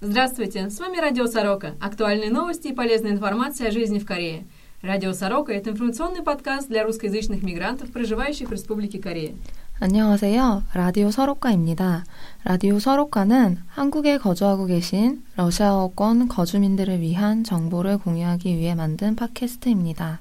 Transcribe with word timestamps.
Здравствуйте, 0.00 0.70
с 0.70 0.78
вами 0.78 0.98
Радио 0.98 1.26
Сорока. 1.26 1.74
Актуальные 1.80 2.30
новости 2.30 2.68
и 2.68 2.74
полезная 2.74 3.12
информация 3.12 3.68
о 3.68 3.70
жизни 3.70 3.98
в 3.98 4.04
Корее. 4.06 4.44
Радио 4.82 5.12
Сорока – 5.12 5.54
это 5.54 5.70
информационный 5.70 6.22
подкаст 6.22 6.68
для 6.68 6.84
русскоязычных 6.84 7.42
мигрантов, 7.42 7.90
проживающих 7.90 8.48
в 8.48 8.52
Республике 8.52 9.00
Корея. 9.00 9.34
안녕하세요. 9.78 10.62
라디오 10.72 11.10
서로카입니다. 11.10 12.04
라디오 12.44 12.78
서로카는 12.78 13.58
한국에 13.68 14.16
거주하고 14.18 14.66
계신 14.66 15.22
러시아어권 15.36 16.28
거주민들을 16.28 17.00
위한 17.00 17.44
정보를 17.44 17.98
공유하기 17.98 18.56
위해 18.56 18.74
만든 18.74 19.16
팟캐스트입니다. 19.16 20.20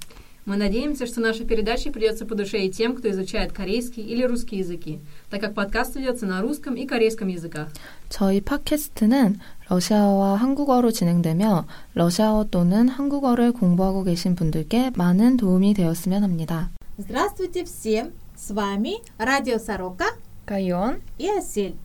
Мы 0.49 0.57
надеемся, 0.57 1.07
что 1.07 1.21
наша 1.21 1.43
передача 1.43 1.91
придется 1.91 2.23
по 2.23 2.35
душе 2.35 2.65
и 2.65 2.71
тем, 2.71 2.95
кто 2.95 3.09
изучает 3.09 3.51
корейский 3.51 4.03
или 4.03 4.23
русский 4.23 4.57
языки, 4.57 4.99
так 5.31 5.41
как 5.41 5.55
подкаст 5.55 5.95
ведется 5.95 6.27
на 6.27 6.39
русском 6.41 6.75
и 6.75 6.85
корейском 6.85 7.29
языках. 7.29 7.69
저희 8.09 8.41
팟캐스트는 8.41 9.39
러시아어와 9.69 10.35
한국어로 10.35 10.91
진행되며 10.91 11.65
러시아어 11.95 12.45
또는 12.51 12.89
한국어를 12.89 13.53
공부하고 13.53 14.03
계신 14.03 14.35
분들께 14.35 14.91
많은 14.95 15.37
도움이 15.37 15.73
되었으면 15.73 16.23
합니다. 16.23 16.69
Здравствуйте 16.97 17.63
всем! 17.63 18.13
С 18.35 18.51
вами 18.51 18.97
Радио 19.17 19.57
Сорока 19.57 20.05
가이온 20.45 21.01
и 21.17 21.27
Осель. 21.27 21.75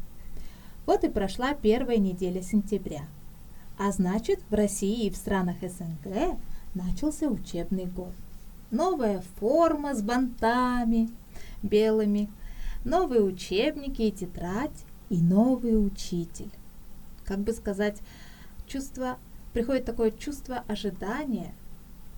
Вот 0.84 1.04
и 1.04 1.08
прошла 1.08 1.54
первая 1.54 1.96
неделя 1.96 2.42
сентября. 2.42 3.06
А 3.78 3.90
значит, 3.92 4.40
в 4.50 4.54
России 4.54 5.06
и 5.06 5.10
в 5.10 5.16
странах 5.16 5.56
СНГ 5.62 6.36
начался 6.74 7.28
учебный 7.28 7.86
год. 7.86 8.12
Новая 8.74 9.22
форма 9.38 9.94
с 9.94 10.02
бантами 10.02 11.10
белыми, 11.62 12.28
новые 12.84 13.22
учебники 13.22 14.02
и 14.02 14.10
тетрадь, 14.10 14.84
и 15.08 15.16
новый 15.16 15.84
учитель. 15.84 16.50
Как 17.24 17.38
бы 17.38 17.52
сказать, 17.52 17.98
чувство, 18.66 19.18
приходит 19.52 19.84
такое 19.84 20.10
чувство 20.10 20.64
ожидания, 20.68 21.52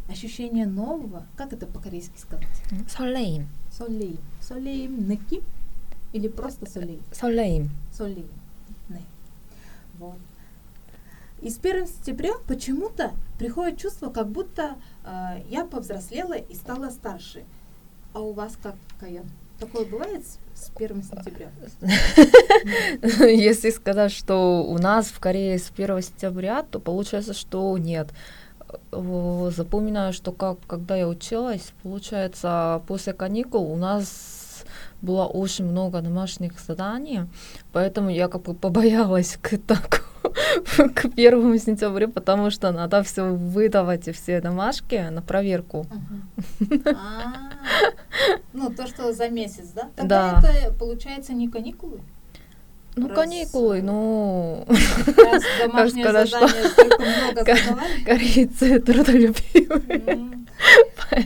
ощущение 0.08 0.66
нового. 0.66 1.26
Как 1.36 1.52
это 1.52 1.66
по-корейски 1.66 2.18
сказать? 2.18 2.46
설레임, 2.88 3.48
Солеим. 3.70 4.18
Солеим 4.40 5.08
느낌? 5.08 5.42
Или 6.12 6.28
просто 6.28 6.70
солеим? 6.70 7.02
설레임. 7.12 7.70
Солеим. 7.92 8.28
Не. 8.88 9.00
Вот. 9.98 10.18
И 11.41 11.49
с 11.49 11.59
1 11.59 11.87
сентября 11.87 12.33
почему-то 12.47 13.11
приходит 13.37 13.79
чувство, 13.79 14.09
как 14.09 14.27
будто 14.27 14.75
э, 15.05 15.41
я 15.49 15.65
повзрослела 15.65 16.33
и 16.33 16.55
стала 16.55 16.89
старше. 16.89 17.43
А 18.13 18.19
у 18.21 18.33
вас 18.33 18.57
как, 18.61 18.75
Кайон? 18.99 19.29
Такое 19.59 19.85
бывает 19.85 20.23
с, 20.25 20.39
с 20.55 20.71
1 20.75 21.03
сентября? 21.03 21.49
Если 23.29 23.69
сказать, 23.69 24.11
что 24.11 24.63
у 24.63 24.77
нас 24.77 25.07
в 25.07 25.19
Корее 25.19 25.59
с 25.59 25.71
1 25.75 26.01
сентября, 26.01 26.63
то 26.63 26.79
получается, 26.79 27.33
что 27.33 27.77
нет. 27.77 28.09
Запоминаю, 28.91 30.13
что 30.13 30.31
как, 30.31 30.57
когда 30.67 30.95
я 30.95 31.07
училась, 31.07 31.71
получается, 31.83 32.81
после 32.87 33.13
каникул 33.13 33.71
у 33.71 33.77
нас 33.77 34.63
было 35.01 35.25
очень 35.25 35.65
много 35.65 36.01
домашних 36.01 36.59
заданий, 36.59 37.21
поэтому 37.71 38.09
я 38.09 38.27
как 38.27 38.43
бы 38.43 38.53
побоялась 38.53 39.37
к, 39.41 39.57
так, 39.57 40.05
к 40.95 41.05
1 41.05 41.59
сентября, 41.59 42.07
потому 42.07 42.49
что 42.51 42.71
надо 42.71 43.03
все 43.03 43.23
выдавать, 43.23 44.07
и 44.07 44.11
все 44.11 44.41
домашки 44.41 45.09
на 45.09 45.21
проверку. 45.21 45.85
А, 46.85 47.51
Ну, 48.53 48.69
то, 48.71 48.87
что 48.87 49.13
за 49.13 49.29
месяц, 49.29 49.69
да? 49.75 49.89
Тогда 49.95 50.39
Да. 50.41 50.49
это, 50.49 50.73
получается, 50.73 51.33
не 51.33 51.47
каникулы? 51.49 51.99
Ну, 52.95 53.09
Раз, 53.09 53.15
каникулы, 53.19 53.81
ну, 53.83 54.65
Раз 54.67 55.43
домашнее 55.61 56.03
сказать, 56.03 56.27
что- 56.29 56.47
задание 56.47 57.31
много 57.31 57.45
корейцы 58.05 58.79
трудолюбивые. 58.79 60.01
М, 60.07 60.47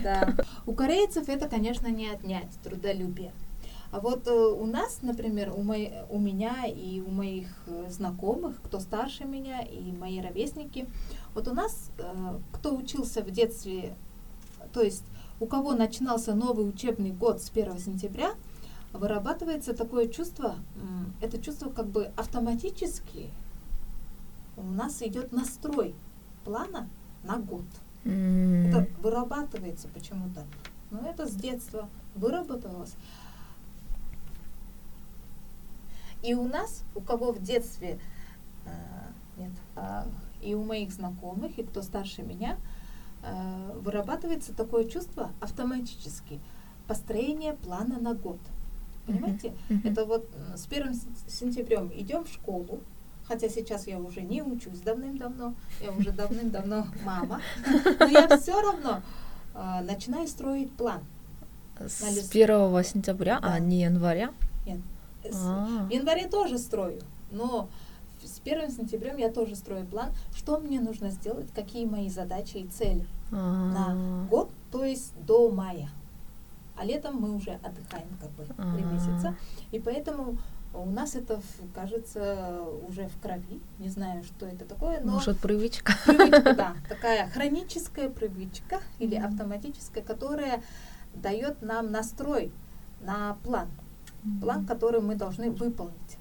Да. 0.04 0.34
У 0.66 0.74
корейцев 0.74 1.30
это, 1.30 1.48
конечно, 1.48 1.88
не 1.88 2.10
отнять 2.10 2.50
трудолюбие. 2.64 3.32
А 3.92 4.00
вот 4.00 4.28
э, 4.28 4.32
у 4.32 4.66
нас, 4.66 5.00
например, 5.02 5.52
у, 5.56 5.62
моей, 5.64 5.92
у 6.10 6.18
меня 6.18 6.66
и 6.66 7.02
у 7.02 7.10
моих 7.10 7.48
э, 7.68 7.90
знакомых, 7.90 8.62
кто 8.64 8.80
старше 8.80 9.26
меня 9.26 9.62
и 9.62 9.92
мои 9.92 10.22
ровесники, 10.22 10.88
вот 11.34 11.48
у 11.50 11.54
нас, 11.54 11.92
э, 11.98 12.40
кто 12.54 12.76
учился 12.76 13.22
в 13.22 13.32
детстве, 13.32 13.94
то 14.72 14.82
есть 14.82 15.04
у 15.42 15.46
кого 15.46 15.74
начинался 15.74 16.34
новый 16.34 16.70
учебный 16.70 17.12
год 17.12 17.42
с 17.42 17.50
1 17.50 17.80
сентября, 17.80 18.32
вырабатывается 18.94 19.74
такое 19.74 20.08
чувство, 20.08 20.56
это 21.22 21.42
чувство 21.42 21.70
как 21.70 21.88
бы 21.88 22.12
автоматически 22.16 23.30
у 24.58 24.64
нас 24.64 25.02
идет 25.02 25.32
настрой 25.32 25.96
плана 26.44 26.88
на 27.24 27.38
год. 27.38 27.64
М, 28.04 28.68
Это 28.68 28.88
вырабатывается 29.02 29.88
почему-то. 29.94 30.44
Но 30.92 31.08
это 31.08 31.28
с 31.28 31.32
детства 31.32 31.88
выработалось. 32.16 32.96
И 36.24 36.34
у 36.36 36.48
нас, 36.48 36.84
у 36.96 37.02
кого 37.02 37.32
в 37.32 37.42
детстве, 37.42 38.00
э, 38.66 38.70
нет, 39.38 39.52
а, 39.76 40.06
и 40.42 40.54
у 40.54 40.64
моих 40.64 40.92
знакомых, 40.92 41.58
и 41.58 41.64
кто 41.64 41.82
старше 41.82 42.22
меня, 42.24 42.58
э, 43.24 43.72
вырабатывается 43.84 44.54
такое 44.54 44.86
чувство 44.86 45.32
автоматически. 45.40 46.40
Построение 46.88 47.54
плана 47.54 48.00
на 48.00 48.14
год. 48.14 48.40
Понимаете? 49.08 49.54
мгм. 49.70 49.82
Это 49.88 50.06
вот 50.06 50.30
с 50.56 50.66
1 50.68 50.94
сен- 50.94 51.16
сентябрем 51.28 51.92
идем 51.96 52.24
в 52.24 52.30
школу, 52.30 52.82
хотя 53.28 53.50
сейчас 53.50 53.88
я 53.88 54.00
уже 54.00 54.22
не 54.22 54.44
учусь 54.44 54.80
давным-давно, 54.82 55.56
я 55.82 55.92
уже 55.92 56.12
давным-давно 56.12 56.86
мама, 57.04 57.42
но 58.00 58.06
я 58.06 58.28
все 58.38 58.62
равно 58.62 59.02
а, 59.56 59.82
начинаю 59.82 60.28
строить 60.28 60.72
план. 60.74 61.02
С 61.80 62.02
на 62.02 62.10
лист- 62.12 62.30
1 62.32 62.84
сентября, 62.84 63.40
Да. 63.40 63.54
а 63.54 63.60
не 63.60 63.82
января? 63.82 64.32
С- 64.68 64.82
А. 65.26 65.86
В 65.88 65.90
январе 65.92 66.28
тоже 66.28 66.58
строю, 66.58 67.02
но 67.32 67.70
с 68.24 68.40
1 68.44 68.72
сентябрем 68.72 69.18
я 69.18 69.32
тоже 69.32 69.56
строю 69.56 69.86
план, 69.86 70.12
что 70.36 70.60
мне 70.60 70.80
нужно 70.80 71.10
сделать, 71.10 71.48
какие 71.54 71.86
мои 71.86 72.10
задачи 72.10 72.58
и 72.58 72.68
цели 72.68 73.06
на 73.32 73.88
А. 73.92 74.28
год, 74.30 74.52
то 74.72 74.84
есть 74.84 75.14
до 75.26 75.50
мая. 75.50 75.90
А 76.78 76.86
летом 76.86 77.18
мы 77.18 77.36
уже 77.36 77.52
отдыхаем 77.64 78.08
как 78.20 78.30
бы 78.32 78.44
три 78.46 78.84
А. 78.84 78.92
месяца. 78.92 79.36
И 79.72 79.80
поэтому 79.80 80.38
у 80.74 80.86
нас 80.86 81.16
это, 81.16 81.42
кажется, 81.76 82.62
уже 82.88 83.08
в 83.10 83.22
крови. 83.22 83.60
Не 83.80 83.90
знаю, 83.90 84.24
что 84.24 84.46
это 84.46 84.66
такое, 84.66 85.02
но 85.02 85.14
Может, 85.14 85.40
привычка? 85.40 85.94
привычка, 86.06 86.54
да, 86.56 86.76
такая 86.90 87.30
хроническая 87.30 88.10
привычка 88.10 88.80
или 89.00 89.16
автоматическая, 89.16 90.02
которая 90.04 90.64
дает 91.14 91.62
нам 91.62 91.92
настрой 91.92 92.52
на 93.02 93.36
план. 93.44 93.68
План, 94.40 94.66
который 94.66 95.02
мы 95.02 95.16
должны 95.16 95.50
выполнить. 95.50 96.18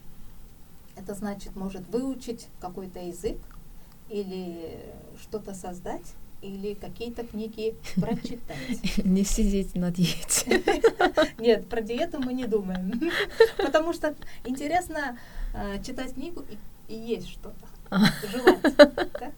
Это 0.97 1.15
значит, 1.15 1.57
может 1.57 1.89
выучить 1.89 2.49
какой-то 2.61 2.99
язык 3.01 3.39
или 4.09 4.81
что-то 5.21 5.55
создать, 5.55 6.15
или 6.43 6.75
какие-то 6.75 7.27
книги 7.27 7.75
прочитать. 7.97 8.97
Не 9.05 9.25
сидеть 9.25 9.75
на 9.75 9.91
диете. 9.91 10.63
Нет, 11.39 11.69
про 11.69 11.81
диету 11.81 12.21
мы 12.21 12.33
не 12.33 12.47
думаем. 12.47 13.11
Потому 13.57 13.93
что 13.93 14.15
интересно 14.45 15.19
э, 15.55 15.83
читать 15.83 16.15
книгу 16.15 16.45
и, 16.89 16.95
и 16.95 16.97
есть 16.97 17.29
что-то. 17.29 17.67
Жевать. 18.31 18.77
да? 19.21 19.33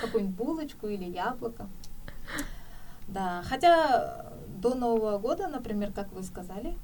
Какую-нибудь 0.00 0.36
булочку 0.36 0.88
или 0.88 1.04
яблоко. 1.04 1.68
Да, 3.08 3.42
хотя 3.46 4.32
до 4.60 4.74
Нового 4.74 5.18
года, 5.18 5.48
например, 5.48 5.92
как 5.92 6.12
вы 6.12 6.22
сказали. 6.22 6.74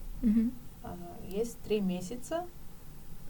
А, 0.89 1.27
есть 1.27 1.59
три 1.61 1.81
месяца. 1.81 2.47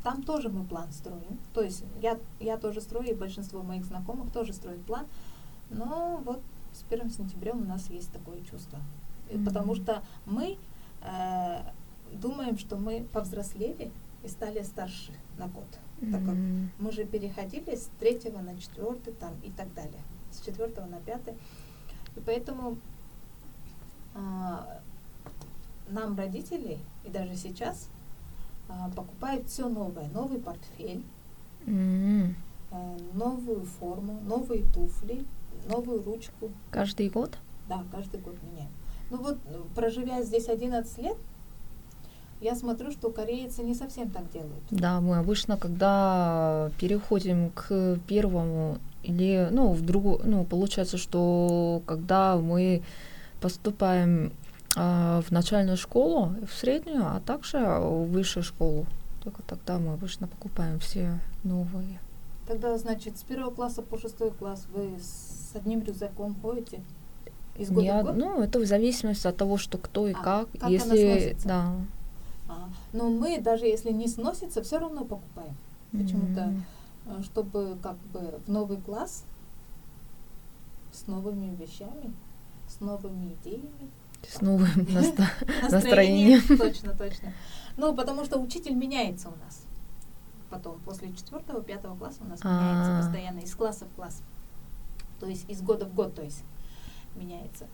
Там 0.02 0.22
тоже 0.22 0.48
мы 0.48 0.64
план 0.64 0.90
строим. 0.92 1.38
То 1.52 1.62
есть 1.62 1.84
я, 2.00 2.18
я 2.40 2.56
тоже 2.56 2.80
строю, 2.80 3.10
и 3.10 3.14
большинство 3.14 3.62
моих 3.62 3.84
знакомых 3.84 4.32
тоже 4.32 4.52
строят 4.52 4.82
план. 4.84 5.06
Но 5.70 6.20
вот 6.24 6.40
с 6.72 6.84
1 6.90 7.10
сентября 7.10 7.52
у 7.52 7.64
нас 7.64 7.90
есть 7.90 8.12
такое 8.12 8.40
чувство. 8.42 8.78
Мгм. 9.30 9.44
Потому 9.44 9.74
что 9.74 10.02
мы 10.24 10.56
э, 11.02 11.60
думаем, 12.12 12.58
что 12.58 12.76
мы 12.76 13.06
повзрослели 13.12 13.90
и 14.22 14.28
стали 14.28 14.62
старше 14.62 15.12
на 15.36 15.48
год. 15.48 15.66
Так 16.00 16.24
как 16.24 16.36
мы 16.78 16.92
же 16.92 17.04
переходили 17.04 17.74
с 17.74 17.88
третьего 17.98 18.38
на 18.38 18.56
четвертый 18.56 19.12
там 19.14 19.34
и 19.42 19.50
так 19.50 19.72
далее. 19.74 20.00
С 20.30 20.44
четвертого 20.44 20.86
на 20.86 21.00
пятый. 21.00 21.34
И 22.16 22.20
поэтому 22.20 22.78
а, 24.14 24.80
нам 25.88 26.16
родители, 26.16 26.78
и 27.08 27.12
даже 27.12 27.36
сейчас, 27.36 27.88
а, 28.68 28.90
покупают 28.94 29.48
все 29.48 29.68
новое. 29.68 30.08
Новый 30.14 30.38
портфель, 30.38 31.02
М. 31.66 32.34
э, 32.70 32.96
новую 33.14 33.64
форму, 33.64 34.20
новые 34.26 34.62
туфли, 34.74 35.24
новую 35.68 36.02
ручку. 36.04 36.50
Каждый 36.70 37.08
год? 37.08 37.36
Да, 37.68 37.82
каждый 37.92 38.20
год 38.20 38.36
меняем. 38.42 38.70
Ну 39.10 39.18
вот, 39.18 39.38
э, 39.46 39.60
проживя 39.74 40.22
здесь 40.22 40.48
11 40.48 40.98
лет, 40.98 41.16
я 42.40 42.54
смотрю, 42.54 42.92
что 42.92 43.10
корейцы 43.10 43.62
не 43.62 43.74
совсем 43.74 44.10
так 44.10 44.30
делают. 44.32 44.62
Да, 44.70 45.00
мы 45.00 45.16
обычно, 45.18 45.56
когда 45.56 46.70
переходим 46.78 47.50
к 47.50 47.98
первому 48.06 48.78
или, 49.02 49.48
ну, 49.50 49.72
в 49.72 49.80
другую, 49.84 50.20
ну, 50.24 50.44
получается, 50.44 50.98
что 50.98 51.82
когда 51.86 52.36
мы 52.36 52.82
поступаем 53.40 54.32
в 54.74 55.24
начальную 55.30 55.76
школу, 55.76 56.34
в 56.46 56.52
среднюю, 56.52 57.06
а 57.06 57.20
также 57.20 57.58
в 57.58 58.06
высшую 58.10 58.42
школу, 58.44 58.86
только 59.22 59.42
тогда 59.42 59.78
мы 59.78 59.94
обычно 59.94 60.28
покупаем 60.28 60.78
все 60.78 61.18
новые. 61.42 61.98
Тогда, 62.46 62.76
значит, 62.78 63.18
с 63.18 63.22
первого 63.22 63.50
класса 63.50 63.82
по 63.82 63.98
шестой 63.98 64.30
класс 64.30 64.66
вы 64.74 64.98
с 65.00 65.50
одним 65.54 65.82
рюкзаком 65.82 66.34
ходите? 66.40 66.80
Из 67.58 67.70
года 67.70 67.86
Я, 67.86 68.02
в 68.02 68.06
год? 68.06 68.16
ну, 68.16 68.42
это 68.42 68.58
в 68.60 68.66
зависимости 68.66 69.26
от 69.26 69.36
того, 69.36 69.56
что 69.58 69.78
кто 69.78 70.06
и 70.08 70.12
А, 70.12 70.22
как. 70.22 70.48
как 70.58 70.70
Если, 70.70 71.36
да. 71.44 71.72
А, 72.48 72.68
но 72.92 73.10
мы, 73.10 73.38
даже 73.40 73.66
если 73.66 73.90
не 73.90 74.06
сносится, 74.06 74.62
все 74.62 74.78
равно 74.78 75.04
покупаем. 75.04 75.56
Почему-то, 75.92 76.54
э, 77.06 77.22
чтобы 77.22 77.76
как 77.82 77.96
бы 78.12 78.38
в 78.46 78.48
новый 78.48 78.78
класс 78.78 79.24
с 80.92 81.06
новыми 81.06 81.54
вещами, 81.56 82.12
с 82.68 82.80
новыми 82.80 83.36
идеями. 83.42 83.90
С 84.26 84.40
новым 84.40 84.68
наста- 84.92 85.28
настроением. 85.70 86.42
Точно, 86.58 86.92
точно. 86.94 87.32
Ну, 87.76 87.94
потому 87.94 88.24
что 88.24 88.38
учитель 88.38 88.74
меняется 88.74 89.28
у 89.28 89.36
нас. 89.44 89.62
Потом, 90.50 90.80
после 90.80 91.12
четвертого, 91.12 91.62
пятого 91.62 91.96
класса 91.96 92.18
у 92.22 92.28
нас 92.28 92.42
меняется 92.42 92.98
А. 92.98 93.02
постоянно 93.02 93.40
из 93.40 93.54
класса 93.54 93.84
в 93.84 93.94
класс. 93.94 94.22
То 95.20 95.26
есть 95.26 95.48
из 95.48 95.60
года 95.62 95.84
в 95.86 95.94
год, 95.94 96.14
то 96.14 96.22
есть 96.22 96.42
меняется. 97.16 97.66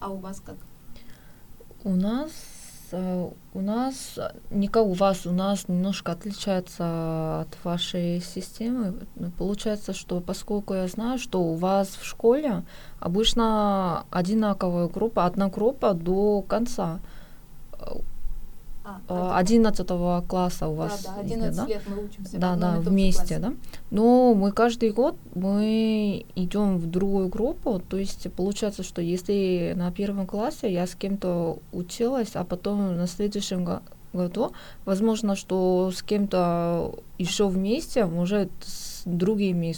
А 0.00 0.08
у 0.08 0.16
вас 0.16 0.40
как? 0.40 0.56
У 1.84 1.94
нас 1.94 2.30
у 2.92 3.60
нас 3.60 4.14
э, 4.16 4.32
не 4.50 4.68
как 4.68 4.84
у 4.84 4.92
вас, 4.92 5.26
у 5.26 5.32
нас 5.32 5.68
немножко 5.68 6.12
отличается 6.12 7.40
от 7.40 7.64
вашей 7.64 8.20
системы. 8.20 8.94
Ну, 9.16 9.30
Получается, 9.30 9.92
что 9.92 10.20
поскольку 10.20 10.74
я 10.74 10.88
знаю, 10.88 11.18
что 11.18 11.42
у 11.42 11.54
вас 11.54 11.88
в 11.88 12.04
школе 12.04 12.62
обычно 13.00 14.04
одинаковая 14.10 14.88
группа, 14.88 15.26
одна 15.26 15.48
группа 15.48 15.94
до 15.94 16.42
конца. 16.42 17.00
А, 18.84 19.00
Э, 19.08 19.38
11 19.40 20.26
класса 20.28 20.68
у 20.68 20.74
вас 20.74 21.02
да, 21.04 21.14
да, 21.16 21.22
идет, 21.22 21.32
11 21.32 21.56
да? 21.56 21.66
лет 21.66 21.82
мы 21.88 22.04
учимся 22.04 22.36
в 22.36 22.40
Да, 22.40 22.56
да, 22.56 22.80
вместе, 22.80 23.18
классе. 23.20 23.38
да. 23.38 23.52
Но 23.90 24.34
мы 24.34 24.52
каждый 24.52 24.90
год 24.92 25.16
мы 25.34 26.26
идем 26.36 26.76
в 26.78 26.86
другую 26.90 27.28
группу, 27.28 27.80
то 27.80 27.96
есть 27.96 28.30
получается, 28.32 28.82
что 28.82 29.00
если 29.00 29.72
на 29.76 29.90
первом 29.90 30.26
классе 30.26 30.70
я 30.70 30.86
с 30.86 30.94
кем-то 30.94 31.58
училась, 31.72 32.32
а 32.36 32.44
потом 32.44 32.96
на 32.96 33.06
следующем 33.06 33.64
го- 33.64 33.80
году, 34.12 34.52
возможно, 34.84 35.34
что 35.34 35.90
с 35.90 36.02
кем-то 36.02 36.94
еще 37.18 37.48
вместе, 37.48 38.04
может, 38.04 38.50
с 38.66 39.02
другими 39.06 39.74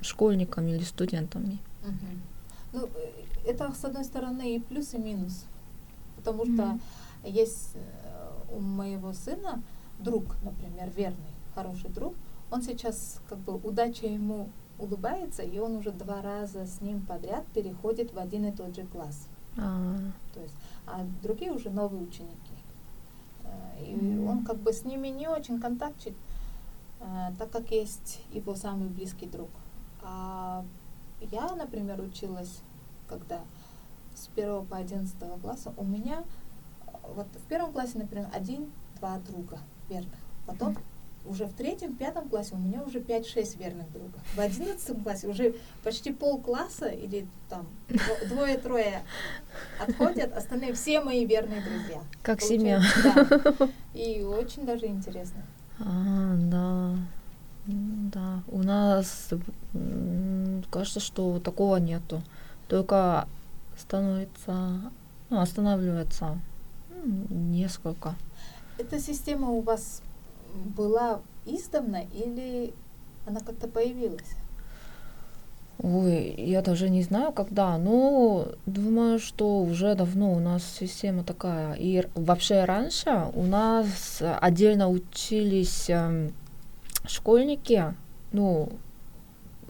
школьниками 0.00 0.70
или 0.70 0.84
студентами. 0.84 1.58
Мгм. 1.84 2.22
Ну, 2.72 2.80
э, 2.84 3.50
это, 3.50 3.72
с 3.78 3.84
одной 3.84 4.04
стороны, 4.04 4.56
и 4.56 4.58
плюс, 4.58 4.94
и 4.94 4.98
минус. 4.98 5.44
Потому 6.16 6.44
что 6.44 6.62
Мгм. 6.64 6.80
есть 7.24 7.70
э, 7.74 7.78
у 8.50 8.60
моего 8.60 9.12
сына 9.12 9.62
друг, 9.98 10.36
например, 10.42 10.90
верный, 10.90 11.32
хороший 11.54 11.90
друг. 11.90 12.14
Он 12.50 12.62
сейчас, 12.62 13.20
как 13.28 13.38
бы, 13.38 13.56
удача 13.56 14.06
ему 14.06 14.48
улыбается, 14.78 15.42
и 15.42 15.58
он 15.58 15.76
уже 15.76 15.90
два 15.90 16.22
раза 16.22 16.64
с 16.66 16.80
ним 16.80 17.04
подряд 17.04 17.44
переходит 17.46 18.12
в 18.12 18.18
один 18.18 18.46
и 18.46 18.52
тот 18.52 18.74
же 18.74 18.86
класс. 18.86 19.26
А, 19.56 19.96
То 20.34 20.40
есть, 20.40 20.54
а 20.86 21.04
другие 21.22 21.52
уже 21.52 21.68
новые 21.70 22.02
ученики. 22.02 22.54
Э, 23.42 23.84
И 23.84 24.18
он 24.18 24.44
как 24.44 24.58
бы 24.58 24.72
с 24.72 24.84
ними 24.84 25.08
не 25.08 25.28
очень 25.28 25.60
контактит, 25.60 26.14
э, 27.00 27.32
так 27.38 27.50
как 27.50 27.70
есть 27.70 28.20
его 28.32 28.54
самый 28.54 28.88
близкий 28.88 29.26
друг. 29.26 29.48
А 30.02 30.64
я, 31.32 31.54
например, 31.56 32.00
училась, 32.00 32.60
когда 33.08 33.40
с 34.14 34.28
первого 34.28 34.64
по 34.64 34.76
одиннадцатого 34.76 35.38
класса, 35.38 35.72
у 35.76 35.84
меня 35.84 36.24
вот 37.14 37.26
в 37.34 37.48
первом 37.48 37.72
классе, 37.72 37.92
например, 37.98 38.26
один-два 38.32 39.18
друга 39.28 39.58
верных. 39.88 40.12
Потом 40.46 40.76
уже 41.26 41.44
в 41.46 41.52
третьем, 41.52 41.94
пятом 41.94 42.28
классе 42.28 42.54
у 42.54 42.58
меня 42.58 42.82
уже 42.82 43.00
5-6 43.00 43.58
верных 43.58 43.92
друга. 43.92 44.18
В 44.34 44.40
одиннадцатом 44.40 45.02
классе 45.02 45.26
уже 45.28 45.54
почти 45.84 46.10
полкласса 46.12 46.86
или 46.88 47.26
там 47.50 47.66
дво- 47.88 48.28
двое-трое 48.28 49.02
отходят, 49.78 50.34
остальные 50.34 50.72
все 50.72 51.00
мои 51.02 51.26
верные 51.26 51.60
друзья. 51.60 52.00
как 52.22 52.40
семья. 52.40 52.80
Да. 53.02 53.68
И 53.94 54.22
очень 54.22 54.64
даже 54.64 54.86
интересно. 54.86 55.42
А, 55.80 56.34
да. 56.36 56.94
М, 57.66 58.10
Да, 58.14 58.42
у 58.48 58.62
нас 58.62 59.28
кажется, 60.70 61.00
что 61.00 61.38
такого 61.40 61.76
нету. 61.76 62.22
Только 62.68 63.28
становится, 63.76 64.80
ну, 65.30 65.40
останавливается 65.40 66.38
несколько. 67.08 68.14
Эта 68.78 69.00
система 69.00 69.50
у 69.50 69.60
вас 69.60 70.02
была 70.76 71.20
издавна 71.46 72.02
или 72.12 72.72
она 73.26 73.40
как-то 73.40 73.68
появилась? 73.68 74.36
Ой, 75.80 76.34
я 76.36 76.60
даже 76.60 76.90
не 76.90 77.02
знаю, 77.02 77.32
когда, 77.32 77.78
но 77.78 78.48
думаю, 78.66 79.20
что 79.20 79.62
уже 79.62 79.94
давно 79.94 80.32
у 80.32 80.40
нас 80.40 80.64
система 80.64 81.22
такая. 81.22 81.74
И 81.74 82.04
вообще 82.16 82.64
раньше 82.64 83.30
у 83.34 83.44
нас 83.44 84.20
отдельно 84.20 84.88
учились 84.88 85.88
эм, 85.88 86.32
школьники, 87.06 87.94
ну, 88.32 88.70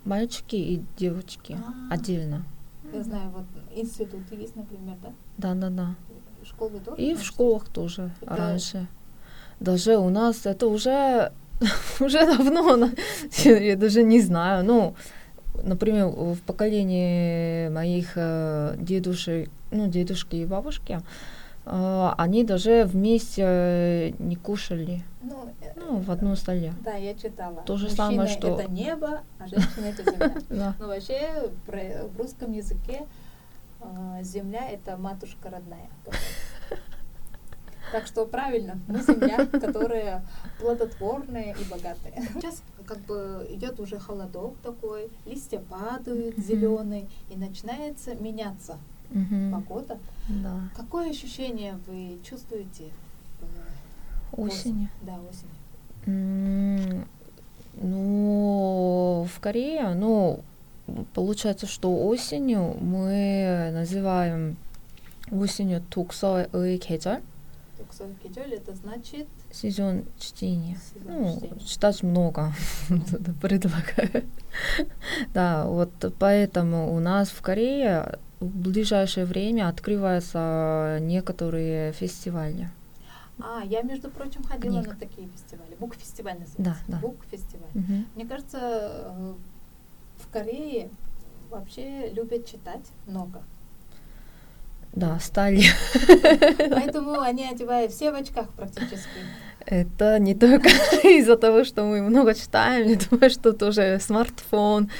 мальчики 0.06 0.56
и 0.56 0.82
девочки 0.96 1.58
А. 1.90 1.94
отдельно. 1.94 2.44
Я 2.90 3.02
знаю, 3.02 3.30
вот 3.30 3.44
институты 3.76 4.34
есть, 4.34 4.56
например, 4.56 4.96
да? 5.02 5.12
Да, 5.36 5.54
да, 5.54 5.68
да. 5.68 5.94
Школы 6.58 6.80
тоже? 6.80 7.02
И 7.02 7.14
в 7.14 7.22
школах 7.22 7.68
тоже 7.68 8.10
Это- 8.20 8.36
раньше. 8.36 8.86
Даже 9.60 9.96
у 9.96 10.08
нас 10.10 10.44
это 10.46 10.66
уже 10.66 11.32
уже 12.00 12.26
давно, 12.26 12.90
я 13.44 13.76
даже 13.76 14.02
не 14.02 14.20
знаю. 14.20 14.64
Ну, 14.64 14.94
например, 15.62 16.06
в 16.08 16.38
поколении 16.42 17.68
моих 17.68 18.12
э, 18.16 18.74
дедушек, 18.78 19.50
ну, 19.70 19.86
дедушки 19.88 20.36
и 20.36 20.46
бабушки, 20.46 21.00
э, 21.66 22.10
они 22.18 22.44
даже 22.44 22.84
вместе 22.84 23.42
э, 23.44 24.12
не 24.20 24.36
кушали, 24.36 25.02
Ну, 25.22 25.48
ну, 25.76 25.96
в 25.98 26.10
одном 26.10 26.36
столе. 26.36 26.72
Да, 26.84 26.92
я 26.94 27.14
читала. 27.14 27.62
То 27.66 27.76
же 27.76 27.84
Мужчина 27.86 28.08
самое, 28.10 28.28
что- 28.28 28.60
это 28.60 28.70
небо, 28.70 29.20
а 29.40 29.46
женщина 29.48 29.86
это 29.86 30.02
земля. 30.10 30.34
Да. 30.50 30.74
Но 30.78 30.86
вообще 30.86 31.50
в 31.66 32.18
русском 32.18 32.52
языке 32.52 33.02
земля 34.22 34.68
это 34.70 34.96
матушка 34.96 35.50
родная. 35.50 35.88
говорят. 37.87 37.91
Так 37.91 38.07
что 38.07 38.25
правильно, 38.25 38.79
мы 38.87 39.01
земля, 39.01 39.45
которая 39.61 40.23
плодотворная 40.59 41.53
и 41.53 41.63
богатая. 41.69 42.13
Сейчас 42.33 42.61
как 42.87 42.99
бы 42.99 43.45
идет 43.51 43.79
уже 43.79 43.99
холодок 43.99 44.55
такой, 44.63 45.09
листья 45.25 45.59
падают 45.59 46.37
Мгм. 46.37 46.45
зеленые, 46.47 47.07
и 47.29 47.35
начинается 47.37 48.15
меняться 48.15 48.77
Мгм. 49.11 49.51
погода. 49.51 49.97
Да. 50.27 50.59
Какое 50.75 51.11
ощущение 51.11 51.77
вы 51.87 52.17
чувствуете? 52.27 52.85
э, 53.41 54.41
Осень. 54.41 54.87
Да, 55.01 55.13
осень. 55.29 55.49
М, 56.05 57.05
Ну, 57.75 59.27
в 59.35 59.39
Корее, 59.39 59.93
ну, 59.95 60.41
получается, 61.15 61.65
что 61.65 62.05
осенью 62.07 62.75
мы 62.79 63.71
называем 63.73 64.57
осенью 65.31 65.81
독서의 65.89 66.77
계절, 66.77 66.77
Туксой 66.77 66.79
кедёль 66.79 67.21
это 68.56 68.74
значит 68.74 69.26
сезон 69.52 70.04
чтения. 70.18 70.78
сезон 70.94 71.12
Ну, 71.22 71.36
чтения. 71.36 71.60
читать 71.60 72.02
много 72.02 72.52
предлагаю. 73.42 74.24
Да, 75.34 75.66
вот 75.66 75.90
поэтому 76.18 76.94
у 76.94 77.00
нас 77.00 77.28
в 77.28 77.40
Корее 77.42 78.18
в 78.40 78.46
ближайшее 78.46 79.26
время 79.26 79.68
открываются 79.68 80.98
некоторые 81.00 81.92
фестивали. 81.92 82.70
А, 83.40 83.62
я, 83.64 83.82
между 83.82 84.10
прочим, 84.10 84.42
ходила 84.42 84.82
Книг. 84.82 84.88
на 84.88 84.96
такие 84.96 85.28
фестивали. 85.28 85.76
Бук-фестиваль 85.78 86.38
называется. 86.38 86.56
Да, 86.58 86.76
да. 86.88 86.98
Бук-фестиваль. 86.98 88.04
Мне 88.14 88.26
кажется, 88.26 88.58
э, 88.60 89.34
в 90.18 90.32
Корее 90.32 90.90
вообще 91.50 92.10
любят 92.10 92.46
читать 92.46 92.84
много. 93.06 93.42
Да, 94.98 95.20
стали. 95.20 95.62
Поэтому 96.70 97.20
они 97.20 97.46
одевают 97.46 97.92
все 97.92 98.10
в 98.10 98.16
очках 98.16 98.48
практически. 98.48 99.20
Это 99.64 100.18
не 100.18 100.34
только 100.34 100.68
из-за 101.04 101.36
того, 101.36 101.62
что 101.62 101.84
мы 101.84 102.02
много 102.02 102.34
читаем, 102.34 102.88
я 102.88 102.96
думаю, 102.96 103.30
что 103.30 103.52
тоже 103.52 103.98
смартфон. 104.00 104.90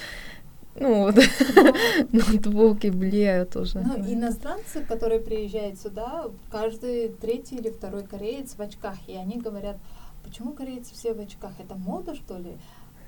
Ну, 0.76 1.02
вот, 1.02 1.16
ноутбуки 2.12 2.86
влияют 2.86 3.56
уже. 3.56 3.80
Ну, 3.80 3.96
иностранцы, 3.96 4.84
которые 4.84 5.18
приезжают 5.18 5.80
сюда, 5.80 6.26
каждый 6.48 7.08
третий 7.08 7.56
или 7.56 7.70
второй 7.70 8.04
кореец 8.04 8.54
в 8.54 8.60
очках, 8.60 8.96
и 9.08 9.16
они 9.16 9.38
говорят, 9.38 9.78
почему 10.22 10.52
корейцы 10.52 10.94
все 10.94 11.12
в 11.12 11.18
очках? 11.18 11.50
Это 11.58 11.74
мода, 11.74 12.14
что 12.14 12.38
ли? 12.38 12.56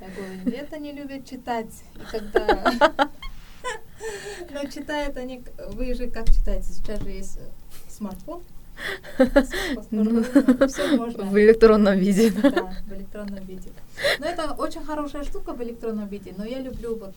Я 0.00 0.08
говорю, 0.08 0.56
нет, 0.56 0.72
они 0.72 0.90
любят 0.90 1.24
читать. 1.24 1.72
И 1.94 2.18
когда... 2.18 2.90
Но 4.52 4.64
читают 4.70 5.16
они... 5.16 5.42
Вы 5.72 5.94
же 5.94 6.08
как 6.08 6.28
читаете? 6.30 6.72
Сейчас 6.72 7.00
же 7.02 7.10
есть 7.10 7.38
смартфон. 7.88 8.42
Ну. 9.90 10.22
В 10.22 11.38
электронном 11.38 11.98
виде. 11.98 12.30
Да, 12.30 12.72
в 12.86 12.92
электронном 12.92 13.44
виде. 13.44 13.70
Но 14.18 14.26
это 14.26 14.52
очень 14.52 14.82
хорошая 14.82 15.24
штука 15.24 15.52
в 15.52 15.62
электронном 15.62 16.08
виде, 16.08 16.32
но 16.36 16.44
я 16.44 16.60
люблю 16.60 16.96
вот 16.96 17.14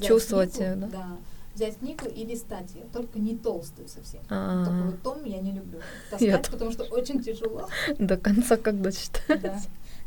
чувствовать, 0.00 0.56
да? 0.58 1.16
Взять 1.54 1.78
книгу 1.78 2.06
и 2.06 2.24
листать 2.24 2.70
ее, 2.74 2.84
только 2.92 3.18
не 3.18 3.34
толстую 3.34 3.88
совсем. 3.88 4.20
А-а-а. 4.28 4.64
Такой 4.66 4.98
том 5.02 5.24
я 5.24 5.40
не 5.40 5.52
люблю 5.52 5.80
таскать, 6.10 6.50
потому 6.50 6.70
что 6.70 6.84
очень 6.84 7.22
тяжело. 7.22 7.68
До 7.98 8.18
конца 8.18 8.56
когда 8.58 8.92
читать? 8.92 9.40
Да. 9.40 9.58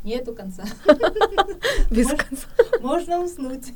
Нету 0.04 0.34
конца. 0.34 0.64
Без 1.92 2.08
конца. 2.08 2.48
Можно 2.82 3.22
уснуть. 3.22 3.74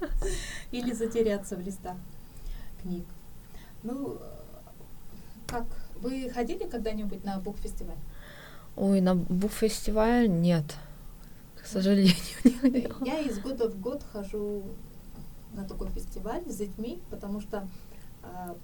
Или 0.72 0.92
затеряться 0.92 1.56
в 1.56 1.60
листах 1.60 1.96
книг. 2.82 3.04
Ну, 3.82 4.18
как 5.46 5.64
вы 5.96 6.30
ходили 6.30 6.64
когда-нибудь 6.64 7.24
на 7.24 7.38
бук-фестиваль? 7.38 7.96
Ой, 8.76 9.00
на 9.00 9.14
бук-фестиваль 9.14 10.28
нет. 10.28 10.64
К 11.56 11.66
сожалению, 11.66 12.14
не 12.62 13.06
Я 13.06 13.20
из 13.20 13.38
года 13.38 13.68
в 13.68 13.80
год 13.80 14.02
хожу 14.12 14.62
на 15.52 15.64
такой 15.64 15.88
фестиваль 15.90 16.42
с 16.48 16.56
детьми, 16.56 17.00
потому 17.10 17.40
что 17.40 17.68
э, 18.22 18.54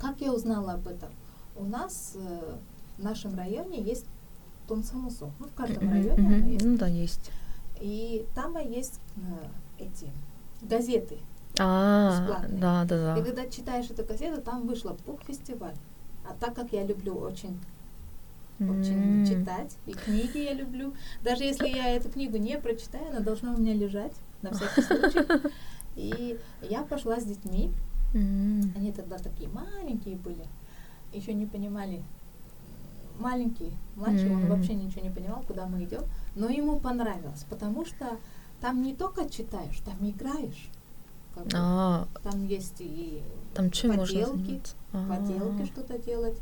как 0.00 0.20
я 0.20 0.32
узнала 0.32 0.72
об 0.72 0.88
этом? 0.88 1.10
У 1.54 1.64
нас 1.64 2.12
э, 2.14 2.56
в 2.98 3.02
нашем 3.02 3.36
районе 3.36 3.80
есть 3.80 4.06
Тонсамусо. 4.68 5.30
Ну, 5.38 5.46
в 5.46 5.54
каждом 5.54 5.90
районе 5.90 6.26
она 6.26 6.36
есть. 6.36 6.64
Ну 6.64 6.76
да, 6.76 6.86
есть. 6.86 7.30
И 7.80 8.26
там 8.34 8.56
есть 8.58 9.00
э, 9.16 9.20
эти 9.78 10.10
газеты. 10.62 11.18
А, 11.58 12.44
да, 12.48 12.84
да, 12.84 13.14
да. 13.14 13.18
И 13.18 13.24
когда 13.24 13.48
читаешь 13.48 13.90
эту 13.90 14.04
газету, 14.04 14.42
там 14.42 14.66
вышла 14.66 14.96
бук-фестиваль. 15.06 15.74
А 16.28 16.34
так 16.34 16.54
как 16.54 16.72
я 16.72 16.84
люблю 16.84 17.14
очень 17.16 17.58
очень 18.58 19.22
mm. 19.22 19.26
читать, 19.26 19.76
и 19.84 19.92
книги 19.92 20.38
я 20.38 20.54
люблю. 20.54 20.94
Даже 21.22 21.44
если 21.44 21.68
я 21.68 21.90
эту 21.90 22.08
книгу 22.08 22.38
не 22.38 22.58
прочитаю, 22.58 23.10
она 23.10 23.20
должна 23.20 23.52
у 23.52 23.58
меня 23.58 23.74
лежать 23.74 24.14
на 24.40 24.52
всякий 24.52 24.80
случай. 24.80 25.52
И 25.96 26.38
я 26.62 26.82
пошла 26.82 27.20
с 27.20 27.24
детьми. 27.24 27.70
Mm. 28.14 28.74
Они 28.76 28.92
тогда 28.92 29.18
такие 29.18 29.50
маленькие 29.50 30.16
были, 30.16 30.44
еще 31.12 31.34
не 31.34 31.44
понимали. 31.44 32.02
Маленький, 33.18 33.72
младший, 33.96 34.30
mm. 34.30 34.34
он 34.34 34.46
вообще 34.48 34.74
ничего 34.74 35.02
не 35.02 35.10
понимал, 35.10 35.42
куда 35.46 35.66
мы 35.66 35.84
идем, 35.84 36.02
но 36.34 36.48
ему 36.48 36.78
понравилось, 36.78 37.44
потому 37.48 37.84
что 37.84 38.18
там 38.60 38.82
не 38.82 38.94
только 38.94 39.28
читаешь, 39.28 39.78
там 39.84 39.94
играешь. 40.00 40.68
Как 41.34 41.44
бы. 41.44 41.50
а, 41.54 42.08
там 42.22 42.46
есть 42.46 42.76
и 42.80 43.22
там 43.54 43.70
чем 43.70 43.96
поделки, 43.96 44.62
поделки 44.92 45.66
что-то 45.66 45.98
делать. 45.98 46.38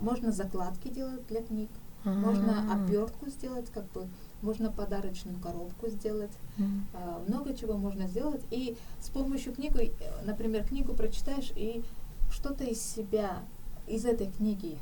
Можно 0.00 0.32
закладки 0.32 0.88
делать 0.88 1.26
для 1.28 1.42
книг, 1.42 1.70
А-а-а. 2.04 2.14
можно 2.14 2.72
обертку 2.72 3.28
сделать, 3.30 3.68
как 3.70 3.84
бы 3.92 4.08
можно 4.42 4.70
подарочную 4.70 5.38
коробку 5.38 5.88
сделать, 5.88 6.32
mm. 6.58 6.80
а, 6.94 7.24
много 7.28 7.54
чего 7.54 7.74
можно 7.74 8.06
сделать. 8.08 8.42
И 8.50 8.76
с 9.00 9.08
помощью 9.08 9.54
книги, 9.54 9.92
например, 10.24 10.66
книгу 10.66 10.94
прочитаешь 10.94 11.52
и 11.56 11.82
что-то 12.30 12.64
из 12.64 12.82
себя, 12.82 13.38
из 13.86 14.04
этой 14.04 14.28
книги 14.28 14.78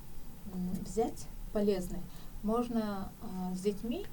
взять 0.85 1.27
полезное. 1.53 2.03
Можно 2.43 3.11
а, 3.23 3.55
с 3.55 3.61
детьми 3.61 4.07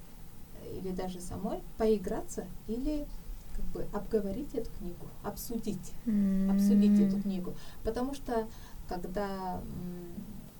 или 0.76 0.92
даже 0.92 1.20
самой 1.20 1.60
поиграться 1.76 2.44
или 2.66 3.06
как 3.56 3.64
бы 3.66 3.86
обговорить 3.92 4.54
эту 4.54 4.70
книгу, 4.78 5.06
обсудить, 5.24 5.92
mm. 6.06 6.54
обсудить 6.54 7.00
эту 7.00 7.20
книгу. 7.20 7.54
Потому 7.82 8.14
что 8.14 8.46
когда 8.88 9.60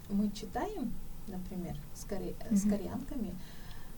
мы 0.09 0.31
читаем, 0.31 0.93
например, 1.27 1.77
с, 1.95 2.05
коре 2.05 2.31
mm-hmm. 2.31 2.57
с 2.57 2.63
кореянками, 2.63 3.35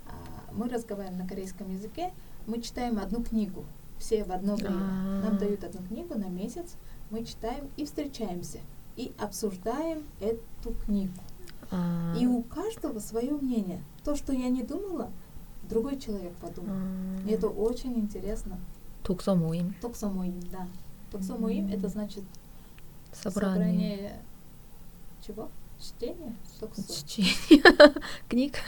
а, 0.06 0.52
мы 0.52 0.68
разговариваем 0.68 1.18
на 1.18 1.26
корейском 1.26 1.72
языке, 1.72 2.12
мы 2.46 2.60
читаем 2.60 2.98
одну 2.98 3.22
книгу, 3.22 3.64
все 3.98 4.24
в 4.24 4.32
одно 4.32 4.56
время. 4.56 4.74
А-а-а. 4.74 5.24
Нам 5.24 5.38
дают 5.38 5.64
одну 5.64 5.82
книгу 5.86 6.18
на 6.18 6.28
месяц, 6.28 6.74
мы 7.10 7.24
читаем 7.24 7.68
и 7.76 7.84
встречаемся, 7.84 8.58
и 8.96 9.12
обсуждаем 9.18 10.04
эту 10.20 10.74
книгу. 10.84 11.12
А-а-а. 11.70 12.18
И 12.18 12.26
у 12.26 12.42
каждого 12.42 12.98
свое 12.98 13.32
мнение. 13.32 13.82
То, 14.04 14.16
что 14.16 14.32
я 14.32 14.48
не 14.48 14.62
думала, 14.62 15.10
другой 15.68 15.98
человек 15.98 16.32
подумал. 16.34 16.74
А-а-а. 16.74 17.28
И 17.28 17.32
это 17.32 17.48
очень 17.48 17.94
интересно. 17.98 18.58
Туксо 19.02 19.34
моим. 19.34 19.74
Туксо 19.80 20.08
моим, 20.08 20.40
да. 20.50 20.68
Туксо 21.10 21.36
моим 21.36 21.68
это 21.68 21.88
значит 21.88 22.24
собрание. 23.12 23.56
собрание 23.56 24.20
чего? 25.26 25.50
Чтение? 25.78 26.34
Туксо. 26.58 26.82
Чтение 26.92 27.94
книг. 28.28 28.58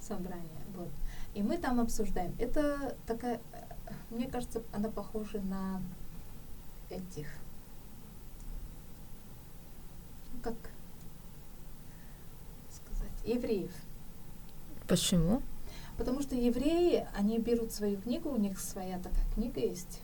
Собрание, 0.00 0.64
вот. 0.76 0.88
И 1.34 1.42
мы 1.42 1.56
там 1.58 1.80
обсуждаем. 1.80 2.34
Это 2.38 2.96
такая, 3.06 3.40
мне 4.10 4.26
кажется, 4.28 4.62
она 4.72 4.88
похожа 4.88 5.40
на 5.40 5.80
этих, 6.90 7.26
как 10.42 10.54
евреев. 13.24 13.72
Почему? 14.86 15.42
Потому 15.96 16.20
что 16.22 16.34
евреи, 16.34 17.06
они 17.16 17.38
берут 17.38 17.72
свою 17.72 17.98
книгу, 18.00 18.28
у 18.30 18.36
них 18.36 18.58
своя 18.58 18.98
такая 18.98 19.24
книга 19.34 19.60
есть, 19.60 20.00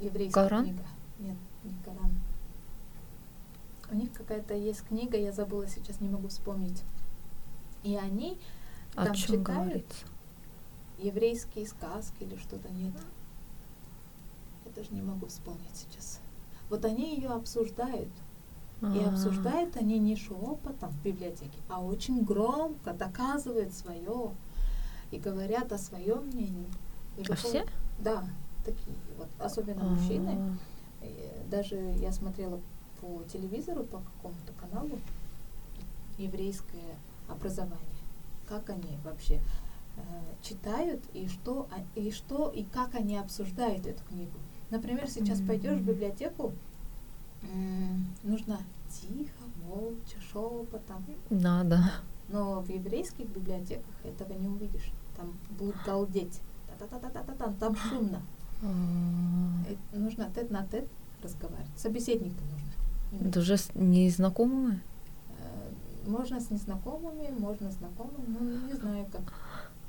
еврейская 0.00 0.48
Коран? 0.48 0.64
книга. 0.64 0.84
Нет, 1.18 1.36
не 1.62 1.74
Коран. 1.84 2.10
У 3.90 3.94
них 3.96 4.12
какая-то 4.12 4.54
есть 4.54 4.82
книга, 4.88 5.16
я 5.18 5.30
забыла 5.30 5.66
сейчас, 5.68 6.00
не 6.00 6.08
могу 6.08 6.28
вспомнить. 6.28 6.82
И 7.82 7.96
они 7.96 8.38
О 8.94 9.04
там 9.06 9.14
читают 9.14 9.42
говорится? 9.42 10.06
еврейские 10.98 11.66
сказки 11.66 12.22
или 12.22 12.36
что-то 12.36 12.68
нет. 12.70 12.94
Я 14.64 14.72
даже 14.72 14.90
не 14.90 15.02
могу 15.02 15.26
вспомнить 15.26 15.76
сейчас. 15.76 16.20
Вот 16.70 16.84
они 16.86 17.14
ее 17.16 17.28
обсуждают. 17.28 18.08
И 18.92 19.02
А. 19.02 19.08
обсуждают 19.08 19.76
они 19.76 19.98
не 19.98 20.16
шепотом 20.16 20.90
в 20.90 21.02
библиотеке, 21.02 21.58
а 21.68 21.80
очень 21.80 22.24
громко 22.24 22.92
доказывают 22.92 23.72
свое 23.72 24.32
и 25.10 25.18
говорят 25.18 25.72
о 25.72 25.78
своем 25.78 26.26
мнении. 26.26 26.66
И 27.16 27.24
А 27.30 27.34
все? 27.36 27.64
Да, 27.98 28.24
такие 28.64 28.96
вот, 29.16 29.28
особенно 29.38 29.84
мужчины. 29.84 30.40
И 31.02 31.30
Даже 31.50 31.76
я 31.76 32.12
смотрела 32.12 32.60
по 33.00 33.22
телевизору, 33.32 33.84
по 33.84 33.98
какому-то 33.98 34.52
каналу, 34.60 34.98
еврейское 36.18 36.96
образование. 37.28 37.78
Как 38.48 38.70
они 38.70 38.98
вообще 39.04 39.40
э, 39.96 40.00
читают 40.42 41.02
и 41.12 41.28
что, 41.28 41.68
и 41.94 42.10
что 42.10 42.48
и 42.50 42.64
как 42.64 42.94
они 42.94 43.16
обсуждают 43.16 43.86
эту 43.86 44.02
книгу. 44.04 44.38
Например, 44.70 45.08
сейчас 45.08 45.40
пойдешь 45.40 45.78
в 45.78 45.84
библиотеку, 45.84 46.52
нужно 48.22 48.58
тихо, 48.90 49.44
молча, 49.66 50.20
шепотом. 50.32 51.04
Надо. 51.30 51.78
Но 52.28 52.60
в 52.60 52.68
еврейских 52.70 53.26
библиотеках 53.26 53.94
этого 54.04 54.32
не 54.38 54.48
увидишь. 54.48 54.90
Там 55.16 55.32
будут 55.58 55.76
галдеть. 55.86 56.40
Та-та-та-та-та-та, 56.78 57.52
там 57.60 57.76
шумно. 57.76 58.22
А, 58.62 58.66
Э, 59.68 59.98
Нужно 59.98 60.30
тет 60.34 60.50
на 60.50 60.66
тет 60.66 60.86
разговаривать. 61.22 61.66
Собеседника 61.76 62.40
нужно. 63.12 63.28
Это 63.28 63.40
уже 63.40 63.56
с 63.58 63.70
незнакомыми? 63.74 64.80
Э, 65.38 66.08
Можно 66.10 66.40
с 66.40 66.50
незнакомыми, 66.50 67.28
можно 67.38 67.70
с 67.70 67.74
знакомыми, 67.74 68.24
ну 68.28 68.66
не 68.66 68.72
знаю, 68.74 69.06
как 69.12 69.32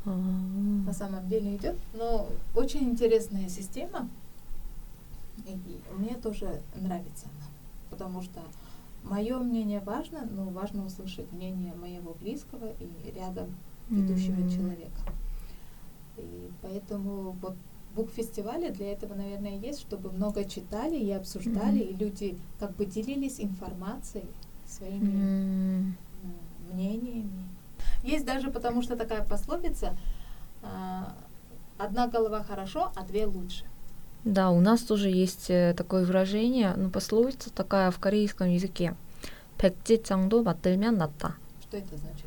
А, 0.05 0.09
на 0.09 0.93
самом 0.93 1.27
деле 1.29 1.55
идет. 1.55 1.75
Но 1.93 2.27
очень 2.53 2.83
интересная 2.89 3.49
система. 3.49 4.07
И 5.47 5.57
мне 5.97 6.15
тоже 6.15 6.61
нравится 6.75 7.25
она. 7.25 7.44
Потому 7.95 8.21
что 8.21 8.41
мое 9.03 9.37
мнение 9.39 9.79
важно, 9.79 10.27
но 10.29 10.43
важно 10.49 10.85
услышать 10.85 11.31
мнение 11.31 11.73
моего 11.75 12.13
близкого 12.19 12.73
и 12.81 13.11
рядом 13.15 13.55
идущего 13.89 14.35
М. 14.41 14.49
человека. 14.49 14.99
И 16.17 16.49
поэтому 16.61 17.31
вот 17.41 17.55
бук-фестивали 17.95 18.69
для 18.71 18.91
этого, 18.91 19.13
наверное, 19.13 19.57
есть, 19.57 19.79
чтобы 19.79 20.11
много 20.11 20.43
читали 20.43 20.97
и 20.97 21.09
обсуждали, 21.11 21.79
Мгм. 21.83 21.89
и 21.89 21.93
люди 21.93 22.37
как 22.59 22.75
бы 22.75 22.85
делились 22.85 23.39
информацией, 23.39 24.25
своими 24.67 25.29
м, 26.23 26.73
мнениями. 26.73 27.45
Есть 28.03 28.25
даже 28.25 28.51
потому 28.51 28.81
что 28.81 28.97
такая 28.97 29.23
пословица 29.23 29.95
а, 30.61 31.15
«одна 31.77 32.07
голова 32.07 32.43
хорошо, 32.43 32.91
а 32.95 33.03
две 33.05 33.25
лучше». 33.25 33.63
Да, 34.24 34.50
у 34.50 34.60
нас 34.60 34.80
тоже 34.82 35.08
есть 35.08 35.50
э, 35.50 35.74
такое 35.76 36.04
выражение, 36.04 36.74
ну, 36.76 36.90
пословица 36.90 37.50
такая 37.50 37.90
в 37.90 37.98
корейском 37.98 38.48
языке. 38.50 38.94
백지장도 39.58 40.42
맞들면 40.42 40.96
낫다. 40.96 41.34
Что 41.62 41.76
это 41.76 41.96
значит? 41.96 42.26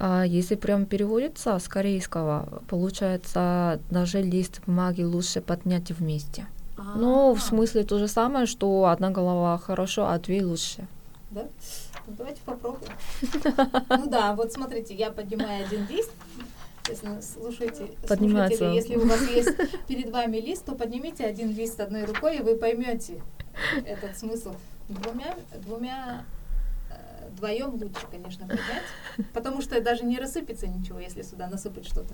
А 0.00 0.22
если 0.24 0.54
прям 0.54 0.86
переводится 0.86 1.58
с 1.58 1.66
корейского, 1.68 2.62
получается, 2.68 3.80
даже 3.90 4.22
лист 4.22 4.60
бумаги 4.66 5.02
лучше 5.02 5.40
поднять 5.40 5.90
вместе. 5.90 6.46
Ну, 6.96 7.34
в 7.34 7.38
А, 7.38 7.40
смысле 7.40 7.82
то 7.82 7.98
же 7.98 8.06
самое, 8.06 8.46
что 8.46 8.84
одна 8.86 9.10
голова 9.10 9.58
хорошо, 9.58 10.06
а 10.06 10.18
две 10.20 10.44
лучше. 10.44 10.86
Да? 11.32 11.42
Ну, 12.06 12.14
давайте 12.16 12.40
попробуем. 12.44 12.92
Ну 13.90 14.06
да, 14.08 14.34
вот 14.34 14.52
смотрите, 14.52 14.94
я 14.94 15.10
поднимаю 15.10 15.66
один 15.66 15.86
лист. 15.88 16.12
Слушайте, 16.85 17.87
Поднимается. 18.07 18.57
слушатели, 18.57 18.75
если 18.75 18.95
у 18.97 19.07
вас 19.07 19.21
есть 19.29 19.55
перед 19.87 20.11
вами 20.11 20.37
лист, 20.37 20.65
то 20.65 20.75
поднимите 20.75 21.25
один 21.25 21.55
лист 21.55 21.79
одной 21.79 22.03
рукой, 22.03 22.37
и 22.37 22.41
вы 22.41 22.55
поймете 22.55 23.21
этот 23.85 24.17
смысл. 24.17 24.53
Двумя, 24.89 25.35
двумя 25.65 26.25
э, 26.89 27.29
вдвоем 27.31 27.71
лучше, 27.71 28.05
конечно, 28.11 28.45
поднять, 28.45 28.83
потому 29.33 29.61
что 29.61 29.79
даже 29.79 30.03
не 30.03 30.19
рассыпется 30.19 30.67
ничего, 30.67 30.99
если 30.99 31.21
сюда 31.21 31.47
насыпать 31.47 31.87
что-то. 31.87 32.13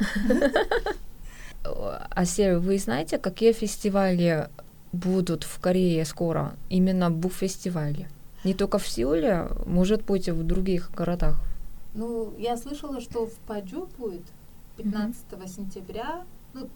Асель, 2.12 2.58
вы 2.58 2.78
знаете, 2.78 3.18
какие 3.18 3.54
фестивали 3.54 4.50
будут 4.92 5.44
в 5.44 5.60
Корее 5.60 6.06
скоро? 6.06 6.54
Именно 6.70 7.10
бук-фестивали. 7.10 8.08
Не 8.44 8.54
только 8.54 8.78
в 8.78 8.88
Сеуле, 8.88 9.48
может 9.66 10.06
быть, 10.06 10.28
и 10.28 10.32
в 10.32 10.44
других 10.44 10.92
городах. 10.92 11.42
Ну, 11.96 12.34
я 12.38 12.56
слышала, 12.56 13.02
что 13.02 13.26
в 13.26 13.34
Паджу 13.48 13.90
будет 13.98 14.22
15 14.84 15.26
сентября. 15.48 16.24
Ну, 16.54 16.68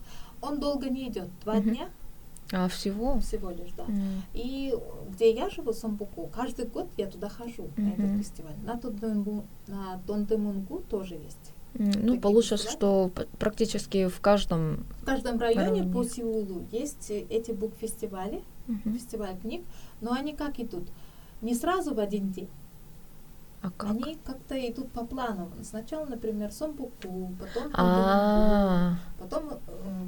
он 0.42 0.60
долго 0.60 0.90
не 0.90 1.08
идет, 1.10 1.30
два 1.44 1.56
Мгм. 1.56 1.70
дня 1.70 1.90
А 2.52 2.68
всего? 2.68 3.20
всего 3.20 3.50
лишь, 3.50 3.72
да. 3.78 3.84
М. 3.86 4.22
И 4.34 4.74
где 5.12 5.32
я 5.34 5.50
живу, 5.50 5.74
Сомбуку, 5.74 6.30
каждый 6.36 6.66
год 6.66 6.88
я 6.98 7.08
туда 7.08 7.30
хожу, 7.30 7.70
на 7.78 7.90
этот 7.90 8.18
фестиваль. 8.20 8.54
На, 8.66 8.74
Тондембу- 8.76 9.44
на 9.68 10.00
Тондемунгу 10.06 10.84
тоже 10.90 11.16
есть. 11.16 11.52
Ну, 11.76 12.20
получается, 12.20 12.68
фестивали? 12.68 13.10
что 13.10 13.24
практически 13.40 14.08
в 14.08 14.20
каждом... 14.20 14.86
В 15.02 15.06
каждом 15.06 15.40
районе 15.40 15.70
Районе. 15.70 15.92
по 15.92 16.04
Сеулу 16.04 16.62
есть 16.72 17.10
эти 17.10 17.52
бук-фестивали, 17.52 18.44
Мгм. 18.68 18.94
фестиваль 18.94 19.36
книг, 19.42 19.64
но 20.02 20.12
они 20.12 20.34
как 20.34 20.60
идут? 20.60 20.84
Не 21.42 21.56
сразу 21.56 21.96
в 21.96 22.00
один 22.00 22.32
день. 22.32 22.48
А 23.64 23.72
как? 23.72 23.92
Они 23.92 24.18
как-то 24.26 24.56
идут 24.70 24.92
по 24.92 25.06
плану. 25.06 25.50
Сначала, 25.64 26.06
например, 26.06 26.52
Сомбуку, 26.52 27.34
потом 27.40 27.72
Тондемунгу, 27.72 27.74
А, 27.76 28.98
потом 29.18 29.50
э, 29.52 30.06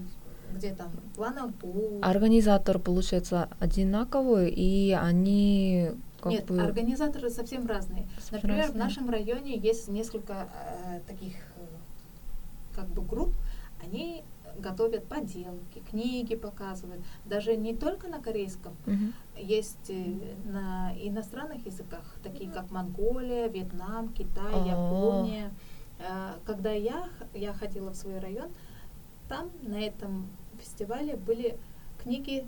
где 0.53 0.73
там 0.75 0.91
Планагу. 1.15 1.99
организатор, 2.01 2.79
получается, 2.79 3.47
одинаковый, 3.59 4.49
и 4.49 4.91
они 4.91 5.91
как 6.19 6.33
Нет, 6.33 6.45
бы... 6.47 6.59
организаторы 6.61 7.29
совсем 7.29 7.65
разные. 7.65 8.05
совсем 8.17 8.35
Например, 8.41 8.63
в 8.63 8.67
разные. 8.67 8.83
нашем 8.83 9.09
районе 9.09 9.57
есть 9.57 9.87
несколько 9.87 10.49
э, 10.85 10.99
таких 11.07 11.35
э, 11.55 11.65
как 12.75 12.87
бы 12.89 13.01
групп. 13.03 13.31
Они 13.81 14.23
готовят 14.59 15.05
поделки, 15.05 15.79
книги 15.89 16.35
показывают. 16.35 17.01
Даже 17.25 17.55
не 17.55 17.75
только 17.75 18.07
на 18.07 18.19
корейском. 18.19 18.73
Мгм. 18.85 19.13
Есть 19.37 19.89
э, 19.89 20.13
на 20.45 20.93
иностранных 20.97 21.65
языках, 21.65 22.15
такие 22.23 22.49
как 22.49 22.71
Монголия, 22.71 23.47
Вьетнам, 23.47 24.09
Китай, 24.09 24.53
А. 24.53 24.65
Япония. 24.67 25.51
Э, 25.99 26.33
Когда 26.45 26.71
я, 26.71 27.09
я 27.33 27.53
ходила 27.53 27.91
в 27.91 27.95
свой 27.95 28.19
район, 28.19 28.49
там 29.29 29.49
на 29.63 29.79
этом 29.79 30.27
фестивале 30.59 31.15
были 31.15 31.57
книги, 32.03 32.45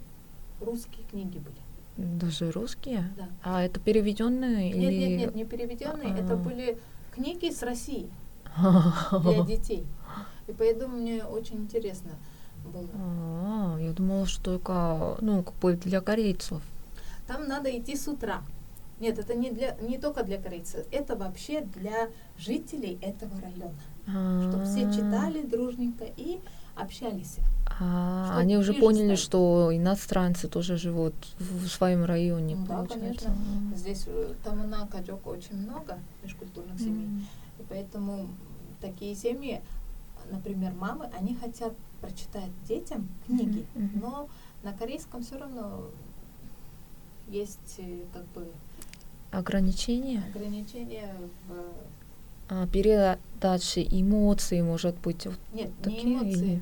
русские 0.61 1.05
книги 1.09 1.39
были. 1.39 1.57
Даже 1.97 2.51
русские? 2.51 3.11
Да. 3.17 3.27
А 3.43 3.63
это 3.63 3.79
переведенные 3.79 4.71
Нет, 4.71 4.91
или... 4.91 5.07
нет, 5.07 5.19
нет, 5.19 5.35
не 5.35 5.45
переведенные. 5.45 6.13
Это 6.13 6.33
А. 6.33 6.37
были 6.37 6.77
книги 7.11 7.49
с 7.51 7.63
России 7.63 8.07
для 9.23 9.43
детей. 9.43 9.83
И 10.47 10.53
поэтому 10.53 10.97
мне 10.97 11.23
очень 11.23 11.57
интересно 11.57 12.11
было. 12.65 12.89
А, 12.95 13.77
я 13.79 13.91
думала, 13.91 14.25
что 14.25 14.43
только, 14.43 15.17
ну, 15.21 15.43
как 15.43 15.55
бы 15.55 15.73
для 15.73 16.01
корейцев. 16.01 16.61
Там 17.27 17.47
надо 17.47 17.69
идти 17.77 17.95
с 17.95 18.07
утра. 18.07 18.41
Нет, 18.99 19.19
это 19.19 19.35
не, 19.35 19.51
для, 19.51 19.75
не 19.81 19.97
только 19.97 20.23
для 20.23 20.41
корейцев, 20.41 20.85
это 20.91 21.15
вообще 21.15 21.61
для 21.61 22.09
жителей 22.37 22.97
этого 23.01 23.31
района. 23.41 24.49
Чтобы 24.49 24.65
все 24.65 24.91
читали 24.91 25.45
дружненько 25.45 26.05
и 26.15 26.39
общались. 26.75 27.37
А, 27.79 28.37
они 28.37 28.57
уже 28.57 28.73
поняли, 28.73 29.15
стали. 29.15 29.15
что 29.15 29.69
иностранцы 29.73 30.47
тоже 30.47 30.77
живут 30.77 31.13
в 31.37 31.67
своем 31.67 32.05
районе, 32.05 32.55
Ну 32.55 32.65
да, 32.65 32.85
конечно. 32.85 33.35
Здесь 33.75 34.05
э, 34.07 34.33
там 34.43 34.67
на 34.69 34.87
Кадёка 34.87 35.27
очень 35.27 35.57
много 35.57 35.97
межкультурных 36.23 36.79
семей. 36.79 37.07
И 37.59 37.63
поэтому 37.67 38.27
такие 38.81 39.15
семьи, 39.15 39.61
например, 40.31 40.73
мамы, 40.73 41.09
они 41.17 41.35
хотят 41.35 41.73
прочитать 42.01 42.49
детям 42.67 43.07
книги, 43.25 43.65
мгм. 43.75 43.99
но 44.01 44.29
на 44.63 44.73
корейском 44.73 45.23
все 45.23 45.37
равно 45.37 45.85
есть 47.29 47.75
э, 47.79 47.99
как 48.13 48.25
бы 48.27 48.47
Ограничения? 49.31 50.23
ограничения 50.33 51.13
в... 51.47 51.53
А, 52.49 52.65
передачи 52.67 53.85
эмоций, 53.91 54.61
может 54.61 54.95
быть, 54.99 55.25
вот 55.25 55.37
Нет, 55.53 55.69
такие? 55.83 56.03
не 56.03 56.13
эмоции. 56.13 56.61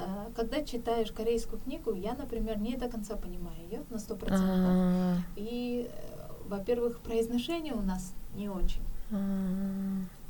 А, 0.00 0.30
Когда 0.36 0.62
читаешь 0.62 1.10
корейскую 1.10 1.60
книгу, 1.60 1.92
я, 1.92 2.14
например, 2.14 2.58
не 2.60 2.76
до 2.76 2.88
конца 2.88 3.16
понимаю 3.16 3.56
ее 3.68 3.82
на 3.90 3.98
сто 3.98 4.14
процентов. 4.14 4.46
А, 4.48 5.16
И, 5.34 5.90
э, 5.92 6.28
во-первых, 6.48 7.00
произношение 7.00 7.72
у 7.74 7.82
нас 7.82 8.12
не 8.36 8.48
очень. 8.48 8.82
а, 9.10 9.16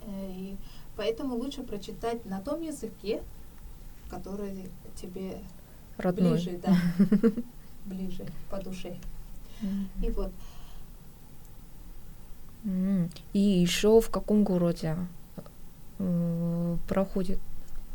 Э, 0.06 0.30
И 0.32 0.56
поэтому 0.98 1.36
лучше 1.36 1.62
прочитать 1.62 2.26
на 2.26 2.40
том 2.40 2.60
языке, 2.60 3.22
который 4.10 4.68
тебе 5.00 5.38
родной. 5.96 6.32
ближе, 6.32 6.60
да, 6.62 6.76
ближе 7.86 8.26
по 8.50 8.62
душе. 8.62 8.98
И 10.02 10.10
вот. 10.10 10.32
И 13.32 13.38
еще 13.38 14.00
в 14.00 14.10
каком 14.10 14.44
городе 14.44 14.96
э, 15.98 16.76
проходит? 16.88 17.38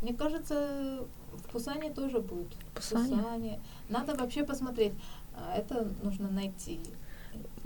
мне 0.04 0.12
кажется, 0.12 1.00
в 1.32 1.52
Пусане 1.52 1.90
тоже 1.90 2.20
будет. 2.20 2.48
Пусане? 2.74 3.16
Пусане. 3.16 3.60
Надо 3.88 4.14
вообще 4.14 4.44
посмотреть. 4.44 4.92
А, 5.34 5.56
Это 5.56 5.88
нужно 6.02 6.30
найти. 6.30 6.78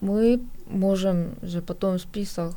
Мы 0.01 0.40
можем 0.66 1.35
же 1.42 1.61
потом 1.61 1.98
список. 1.98 2.55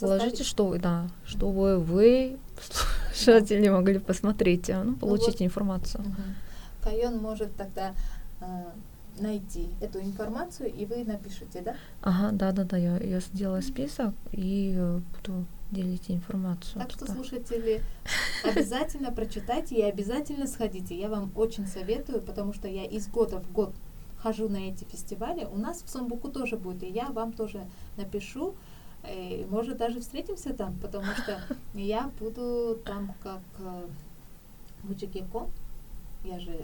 Положите, 0.00 0.44
что 0.44 0.66
вы, 0.66 0.78
да, 0.78 1.08
чтобы 1.24 1.78
вы, 1.78 2.38
слушатели, 3.14 3.68
могли 3.68 3.98
посмотреть, 3.98 4.70
а, 4.70 4.84
ну, 4.84 4.94
получить 4.94 5.40
вот. 5.40 5.42
информацию. 5.42 6.04
Мгм. 6.04 6.34
Кайон 6.82 7.18
может 7.18 7.54
тогда 7.56 7.94
а, 8.40 8.72
найти 9.20 9.68
эту 9.80 10.00
информацию, 10.00 10.72
и 10.72 10.86
вы 10.86 11.04
напишите, 11.04 11.62
да? 11.62 11.76
Ага, 12.02 12.30
да, 12.32 12.52
да, 12.52 12.64
да, 12.64 12.76
я, 12.76 12.98
я 12.98 13.20
сделаю 13.20 13.62
список 13.62 14.14
и 14.32 14.74
э, 14.76 15.00
буду 15.16 15.44
делить 15.70 16.04
информацию. 16.08 16.80
Так 16.80 16.90
что, 16.90 17.00
туда. 17.00 17.14
слушатели, 17.14 17.82
обязательно 18.44 19.12
прочитайте 19.12 19.76
и 19.76 19.82
обязательно 19.82 20.46
сходите. 20.46 20.98
Я 20.98 21.08
вам 21.08 21.30
очень 21.34 21.66
советую, 21.66 22.22
потому 22.22 22.52
что 22.52 22.68
я 22.68 22.84
из 22.84 23.08
года 23.08 23.40
в 23.40 23.52
год 23.52 23.74
хожу 24.18 24.48
на 24.48 24.56
эти 24.56 24.84
фестивали. 24.84 25.44
У 25.44 25.56
нас 25.56 25.82
в 25.82 25.88
Сомбуку 25.88 26.28
тоже 26.28 26.56
будет, 26.56 26.82
и 26.82 26.88
я 26.88 27.08
вам 27.10 27.32
тоже 27.32 27.66
напишу. 27.96 28.54
И, 29.04 29.46
может, 29.48 29.78
даже 29.78 30.00
встретимся 30.00 30.52
там, 30.54 30.76
потому 30.78 31.06
что 31.14 31.40
я 31.74 32.10
буду 32.18 32.78
там 32.84 33.14
как 33.22 33.40
э, 33.58 33.86
Муджигеко. 34.82 35.48
Я 36.24 36.40
же 36.40 36.58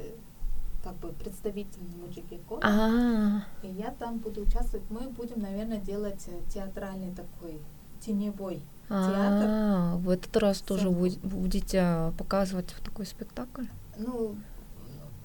как 0.82 0.94
бы 0.96 1.08
представитель 1.10 1.80
Муджигеко. 2.00 2.58
А, 2.62 3.44
И 3.62 3.68
я 3.68 3.90
там 3.92 4.18
буду 4.18 4.42
участвовать. 4.42 4.84
Мы 4.90 5.08
будем, 5.10 5.40
наверное, 5.40 5.78
делать 5.78 6.22
э, 6.26 6.40
театральный 6.52 7.12
такой 7.14 7.58
теневой 8.00 8.60
театр. 8.88 9.48
а, 9.48 9.96
в 9.96 10.10
этот 10.10 10.36
раз 10.36 10.60
тоже 10.60 10.90
будете 10.90 12.12
показывать 12.18 12.74
вот 12.74 12.84
такой 12.84 13.06
спектакль? 13.06 13.64
ну, 13.98 14.34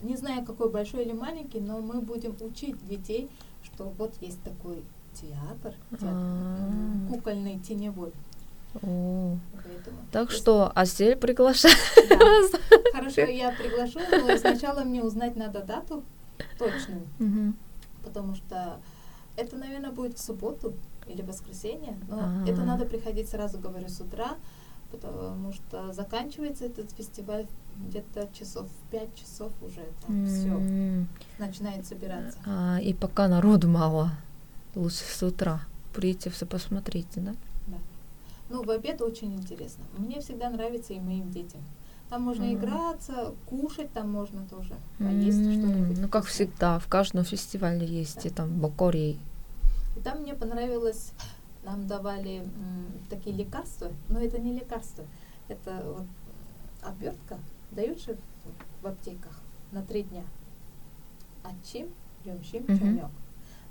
не 0.02 0.16
знаю, 0.16 0.46
какой 0.46 0.70
большой 0.70 1.04
или 1.04 1.14
маленький, 1.14 1.60
но 1.60 1.80
мы 1.80 2.02
будем 2.02 2.36
учить 2.42 2.76
детей, 2.88 3.30
что 3.64 3.92
вот 3.98 4.14
есть 4.22 4.42
такой 4.44 4.84
театр, 5.22 5.74
театр, 5.92 6.08
м, 6.10 7.08
А. 7.08 7.14
кукольный 7.14 7.60
теневой. 7.60 8.12
О, 8.84 9.38
Поэтому, 9.54 9.98
Так 10.12 10.30
если- 10.30 10.42
что 10.42 10.72
Асель 10.76 11.16
приглашает. 11.16 11.76
Да. 12.10 12.18
Хорошо, 12.94 13.22
я 13.22 13.52
приглашу, 13.52 14.00
но 14.12 14.38
сначала 14.38 14.82
мне 14.84 15.02
узнать 15.04 15.36
надо 15.36 15.64
дату 15.64 16.04
точную, 16.58 17.02
потому 18.04 18.36
что 18.36 18.78
это, 19.38 19.56
наверное, 19.56 19.92
будет 19.92 20.18
в 20.18 20.22
субботу 20.24 20.74
или 21.08 21.22
воскресенье, 21.24 21.98
но 22.10 22.20
А. 22.20 22.44
это 22.48 22.62
надо 22.64 22.86
приходить 22.86 23.30
сразу, 23.30 23.58
говорю, 23.58 23.88
с 23.90 24.00
утра, 24.02 24.36
потому 24.92 25.52
что 25.54 25.92
заканчивается 25.94 26.66
этот 26.66 26.92
фестиваль 26.92 27.46
где-то 27.88 28.28
часов 28.34 28.68
в 28.68 28.92
пять 28.92 29.14
часов 29.16 29.52
уже 29.62 29.82
там 30.06 30.26
все 30.28 31.06
начинает 31.40 31.86
собираться. 31.88 32.38
а, 32.46 32.80
и 32.82 32.94
пока 32.94 33.28
народу 33.28 33.68
мало, 33.70 34.12
лучше 34.76 35.04
с 35.04 35.24
утра 35.24 35.62
прийти 35.94 36.30
все 36.30 36.46
посмотрите, 36.46 37.20
да? 37.22 37.34
Ну, 38.50 38.64
в 38.64 38.72
обед 38.72 39.02
очень 39.02 39.36
интересно. 39.36 39.84
Мне 39.98 40.22
всегда 40.22 40.50
нравится 40.50 40.94
и 40.94 41.00
моим 41.00 41.32
детям. 41.32 41.62
Там 42.10 42.24
можно 42.24 42.44
Мгм. 42.46 42.56
играться, 42.56 43.36
кушать 43.48 43.94
там 43.94 44.12
можно 44.12 44.44
тоже, 44.48 44.74
поесть 44.98 45.38
М, 45.46 45.52
что-нибудь. 45.52 45.98
Ну, 46.00 46.08
как 46.08 46.26
всегда, 46.26 46.80
в 46.80 46.88
каждом 46.88 47.24
фестивале 47.24 47.86
есть 47.86 48.26
и 48.26 48.30
там 48.30 48.50
бокори. 48.60 49.20
И 49.96 50.00
там 50.04 50.22
мне 50.24 50.34
понравилось, 50.34 51.12
нам 51.64 51.86
давали 51.86 52.38
м, 52.38 52.48
такие 53.10 53.36
лекарства, 53.36 53.92
но 54.10 54.20
это 54.20 54.40
не 54.40 54.54
лекарства, 54.54 55.04
это 55.48 55.84
вот 55.86 56.08
обертка, 56.82 57.38
дают 57.70 58.02
же 58.02 58.18
в, 58.82 58.88
аптеках 58.88 59.40
на 59.72 59.84
три 59.84 60.02
дня. 60.04 60.24
Ачим, 61.44 61.88
юмшим, 62.26 62.64
Мгм. 62.68 62.78
чумёк. 62.80 63.12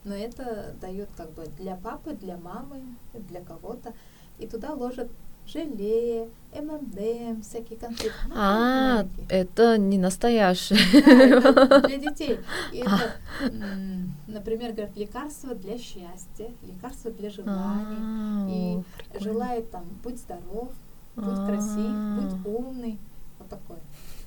Но 0.08 0.14
это 0.14 0.74
дают 0.80 1.08
как 1.16 1.30
бы 1.32 1.44
для 1.58 1.76
папы, 1.76 2.12
для 2.14 2.36
мамы, 2.36 2.82
для 3.14 3.40
кого-то. 3.42 3.92
И 4.38 4.46
туда 4.46 4.72
ложат 4.72 5.08
желе, 5.46 6.28
ММД, 6.54 7.42
всякие 7.44 7.78
конфеты. 7.78 8.12
А, 8.34 8.96
маленькие. 8.96 9.26
это 9.28 9.78
не. 9.78 9.98
Да, 9.98 10.10
это 10.10 11.80
для 11.88 11.96
детей. 11.98 12.38
И 12.72 12.78
это, 12.78 13.12
м, 13.42 14.14
например, 14.26 14.72
говорят, 14.72 14.96
лекарство 14.96 15.54
для 15.54 15.78
счастья, 15.78 16.50
лекарство 16.62 17.10
для 17.10 17.30
желаний. 17.30 17.96
А, 18.00 18.46
И. 18.50 19.20
Желает 19.22 19.70
там, 19.70 19.84
будь 20.02 20.18
здоров, 20.18 20.68
будь 21.16 21.38
А. 21.38 21.46
красив, 21.46 22.42
будь 22.44 22.46
умный. 22.54 22.98
Вот 23.38 23.48
такое. 23.48 23.78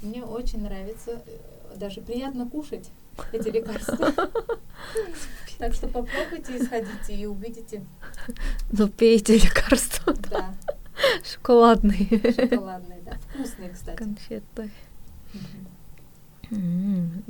Мне 0.02 0.24
очень 0.24 0.64
нравится, 0.64 1.12
э, 1.12 1.76
даже 1.78 2.02
приятно 2.02 2.50
кушать 2.50 2.90
эти 3.32 3.50
лекарства. 3.50 4.12
Так 5.60 5.76
что 5.76 5.88
попробуйте 5.88 6.58
и 6.58 6.64
сходите 6.64 7.14
и 7.14 7.28
увидите, 7.28 7.84
Ну, 8.72 8.88
пейте 8.88 9.38
лекарства, 9.38 10.12
да, 10.32 10.56
шоколадные 11.24 12.08
шоколадные, 12.34 13.00
да, 13.06 13.12
вкусные, 13.30 13.70
кстати. 13.70 13.96
конфеты. 13.96 14.72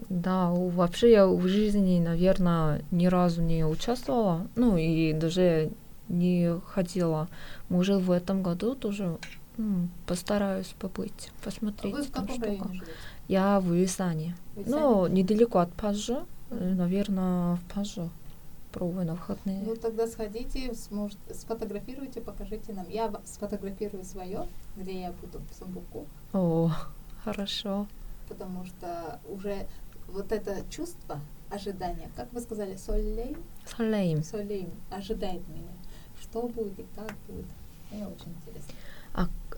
Да, 0.09 0.49
вообще 0.49 1.11
я 1.11 1.27
в 1.27 1.45
жизни, 1.47 1.99
наверное, 1.99 2.81
ни 2.89 3.05
разу 3.07 3.41
не 3.41 3.65
участвовала, 3.65 4.47
ну 4.55 4.77
и 4.77 5.13
даже 5.13 5.69
не 6.07 6.59
ходила. 6.67 7.27
Может, 7.69 8.01
в 8.01 8.11
этом 8.11 8.41
году 8.41 8.75
тоже 8.75 9.17
ну, 9.61 9.89
постараюсь 10.07 10.73
побыть, 10.79 11.31
посмотреть. 11.43 11.93
А 11.93 11.97
вы 11.97 12.03
в 12.03 12.11
там, 12.11 12.27
что 12.27 12.71
Я 13.27 13.59
в 13.59 13.83
Исане. 13.83 14.35
Ну, 14.55 15.05
недалеко 15.07 15.59
от 15.59 15.71
Пажа, 15.73 16.25
mm-hmm. 16.49 16.57
Э, 16.59 16.73
наверное, 16.73 17.55
в 17.55 17.63
Пажа 17.73 18.09
пробую 18.71 19.05
на 19.05 19.13
выходные. 19.13 19.61
Ну 19.63 19.75
тогда 19.75 20.07
сходите, 20.07 20.73
сможете, 20.73 21.33
сфотографируйте, 21.33 22.21
покажите 22.21 22.73
нам. 22.73 22.89
Я 22.89 23.13
сфотографирую 23.25 24.03
свое, 24.03 24.47
где 24.77 25.01
я 25.01 25.11
буду 25.11 25.41
в 25.51 25.59
Самбуку. 25.59 26.05
О, 26.33 26.71
хорошо. 27.23 27.85
Потому 28.29 28.65
что 28.65 29.19
уже 29.29 29.67
вот 30.07 30.31
это 30.31 30.63
чувство 30.69 31.19
ожидания, 31.49 32.09
как 32.15 32.31
вы 32.33 32.41
сказали, 32.41 32.77
солейм? 32.77 33.37
Солейм. 33.65 34.23
Солейм 34.23 34.71
ожидает 34.89 35.47
меня. 35.49 35.71
Что 36.21 36.47
будет, 36.47 36.79
и 36.79 36.85
как 36.95 37.13
будет. 37.27 37.45
Мне 37.91 38.07
очень 38.07 38.33
интересно. 38.41 38.73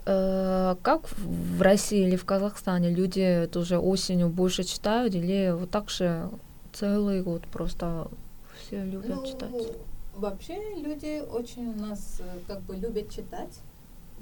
Э, 0.06 0.76
как 0.82 1.08
в 1.08 1.44
в 1.58 1.62
России 1.62 2.06
или 2.06 2.18
в 2.18 2.26
Казахстане 2.26 2.90
люди 2.90 3.48
тоже 3.52 3.78
осенью 3.78 4.28
больше 4.28 4.64
читают 4.64 5.16
или 5.16 5.52
вот 5.58 5.70
так 5.70 5.90
же 5.90 6.30
целый 6.74 7.22
год 7.22 7.44
просто 7.48 8.08
все 8.58 8.84
любят 8.84 9.16
Ну, 9.16 9.26
читать? 9.26 9.50
вообще 10.16 10.76
люди 10.76 11.22
очень 11.22 11.70
у 11.70 11.76
нас 11.80 12.18
э, 12.20 12.40
как 12.48 12.62
бы 12.64 12.76
любят 12.76 13.12
читать, 13.12 13.60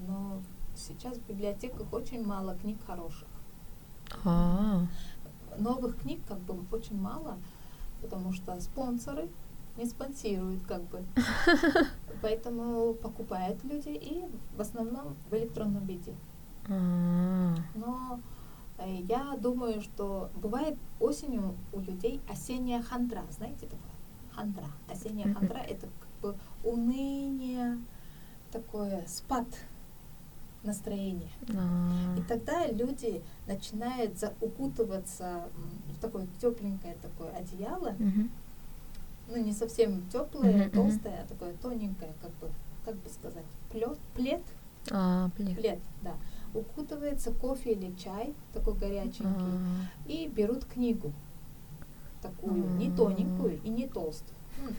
но 0.08 0.40
сейчас 0.76 1.18
в 1.18 1.28
библиотеках 1.28 1.92
очень 1.92 2.24
мало 2.24 2.56
книг 2.62 2.78
хороших. 2.86 3.28
А, 4.24 4.86
новых 5.58 5.98
книг 6.02 6.20
как 6.28 6.40
бы 6.42 6.56
очень 6.72 7.02
мало, 7.02 7.38
потому 8.02 8.34
что 8.34 8.60
спонсоры 8.62 9.30
не 9.82 9.88
спонсируют 9.90 10.62
как 10.68 10.82
бы. 10.84 11.04
Поэтому 12.22 12.94
покупают 12.94 13.64
люди 13.64 13.90
и 13.90 14.24
в 14.56 14.62
основном 14.62 15.16
в 15.30 15.34
электронном 15.34 15.84
виде. 15.86 16.14
а, 16.70 17.56
Но 17.74 18.20
э, 18.78 18.98
я 19.10 19.36
думаю, 19.42 19.82
что 19.82 20.30
бывает 20.36 20.78
осенью 21.00 21.56
у 21.74 21.80
людей 21.80 22.22
осенняя 22.30 22.82
хандра. 22.84 23.24
Знаете 23.32 23.66
такое? 23.66 23.92
Хандра. 24.36 24.68
Осенняя 24.88 25.34
хандра 25.34 25.58
это 25.58 25.88
как 26.00 26.10
бы 26.22 26.36
уныние, 26.64 27.80
такое 28.52 29.04
спад 29.08 29.48
настроения. 30.64 31.32
а. 31.58 32.16
И 32.20 32.22
тогда 32.22 32.68
люди 32.68 33.24
начинают 33.48 34.20
за- 34.20 34.34
укутываться 34.42 35.24
м, 35.56 35.94
в 35.96 36.00
такое 36.00 36.28
тепленькое 36.40 36.96
такое 37.02 37.32
одеяло. 37.32 37.96
Ну 39.32 39.38
не 39.38 39.54
совсем 39.54 40.04
теплое, 40.12 40.68
мгм. 40.68 40.72
толстое, 40.72 41.22
а 41.24 41.28
такое 41.28 41.54
тоненькое, 41.62 42.12
как 42.22 42.32
бы, 42.32 42.50
как 42.86 42.96
бы 42.96 43.10
сказать, 43.10 43.46
плед, 43.72 43.98
плед, 44.14 44.42
А, 44.92 45.30
блин. 45.38 45.56
плед, 45.56 45.80
да. 46.02 46.16
Укутывается 46.54 47.32
кофе 47.32 47.72
или 47.72 47.96
чай, 47.96 48.34
такой 48.54 48.74
горяченький, 48.74 49.26
А, 49.26 49.86
и 50.06 50.28
берут 50.28 50.66
книгу, 50.66 51.14
такую, 52.22 52.70
не 52.78 52.88
М. 52.88 52.94
тоненькую 52.94 53.62
и 53.64 53.70
не 53.70 53.88
толстую, 53.88 54.36
м, 54.60 54.76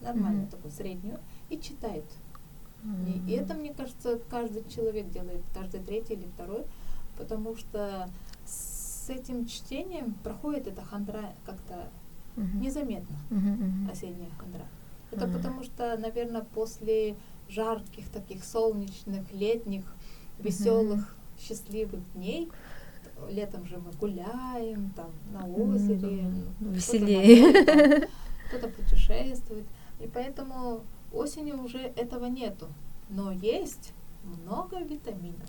нормальную 0.00 0.42
Мгм. 0.42 0.50
такую, 0.50 0.72
среднюю, 0.72 1.20
и 1.48 1.58
читают. 1.60 2.04
И, 3.06 3.22
и 3.26 3.32
это, 3.32 3.54
мне 3.54 3.72
кажется, 3.72 4.18
каждый 4.28 4.68
человек 4.68 5.10
делает, 5.10 5.42
каждый 5.54 5.80
третий 5.80 6.14
или 6.14 6.26
второй, 6.34 6.64
потому 7.16 7.56
что 7.56 8.10
с 8.46 9.08
этим 9.08 9.46
чтением 9.46 10.14
проходит 10.24 10.66
эта 10.66 10.82
хандра 10.82 11.32
как-то 11.46 11.88
Мгм. 12.36 12.60
незаметно, 12.60 13.16
Мгм, 13.30 13.52
мгм. 13.52 13.90
осенняя 13.90 14.30
хандра. 14.38 14.66
Это 15.12 15.24
Ага. 15.24 15.38
потому 15.38 15.62
что, 15.62 15.96
наверное, 15.98 16.42
после 16.42 17.14
жарких, 17.48 18.08
таких 18.08 18.44
солнечных, 18.44 19.30
летних, 19.32 19.84
веселых, 20.38 21.14
счастливых 21.38 22.00
дней, 22.14 22.50
летом 23.30 23.66
же 23.66 23.78
мы 23.78 23.92
гуляем, 23.92 24.90
там, 24.96 25.10
на 25.32 25.46
озере, 25.46 26.24
ну, 26.60 26.70
кто-то 26.70 26.74
Веселее. 26.74 28.08
кто-то 28.48 28.68
путешествует. 28.68 29.64
И 30.00 30.08
поэтому 30.08 30.80
осенью 31.12 31.62
уже 31.62 31.78
этого 31.78 32.26
нету. 32.26 32.66
Но 33.08 33.30
есть 33.32 33.92
много 34.24 34.78
витаминов. 34.78 35.48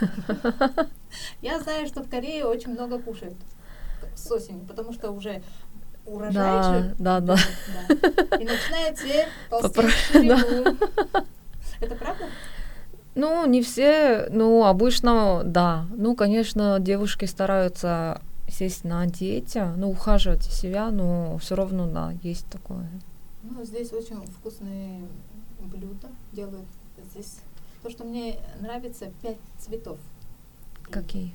Я 1.42 1.60
знаю, 1.60 1.86
что 1.86 2.02
в 2.02 2.08
Корее 2.08 2.44
очень 2.44 2.72
много 2.72 2.98
кушают 2.98 3.36
с 4.14 4.30
осени, 4.30 4.64
потому 4.66 4.92
что 4.92 5.10
уже 5.10 5.42
урожай 6.06 6.32
Да, 6.34 6.62
же. 6.80 6.94
да, 6.98 7.20
да. 7.20 7.36
да. 7.88 8.36
И 8.38 8.44
начинает 8.44 8.98
все 8.98 9.28
толстеть 9.50 9.90
живую. 10.12 10.76
Это 11.80 11.94
правда? 11.96 12.24
Ну, 13.14 13.46
не 13.46 13.62
все, 13.62 14.28
ну, 14.30 14.64
обычно, 14.64 15.42
да. 15.44 15.86
Ну, 15.96 16.14
конечно, 16.14 16.78
девушки 16.80 17.24
стараются 17.24 18.20
сесть 18.48 18.84
на 18.84 19.06
диете, 19.06 19.72
ну, 19.76 19.90
ухаживать 19.90 20.42
за 20.42 20.50
себя, 20.50 20.90
но 20.90 21.38
все 21.38 21.56
равно, 21.56 21.86
да, 21.86 22.12
есть 22.22 22.46
такое. 22.46 22.88
Ну, 23.42 23.64
здесь 23.64 23.92
очень 23.92 24.24
вкусные 24.26 25.02
блюда 25.60 26.08
делают. 26.32 26.66
Здесь 27.10 27.38
то, 27.82 27.90
что 27.90 28.04
мне 28.04 28.36
нравится, 28.60 29.06
пять 29.22 29.38
цветов. 29.58 29.98
Какие? 30.90 31.34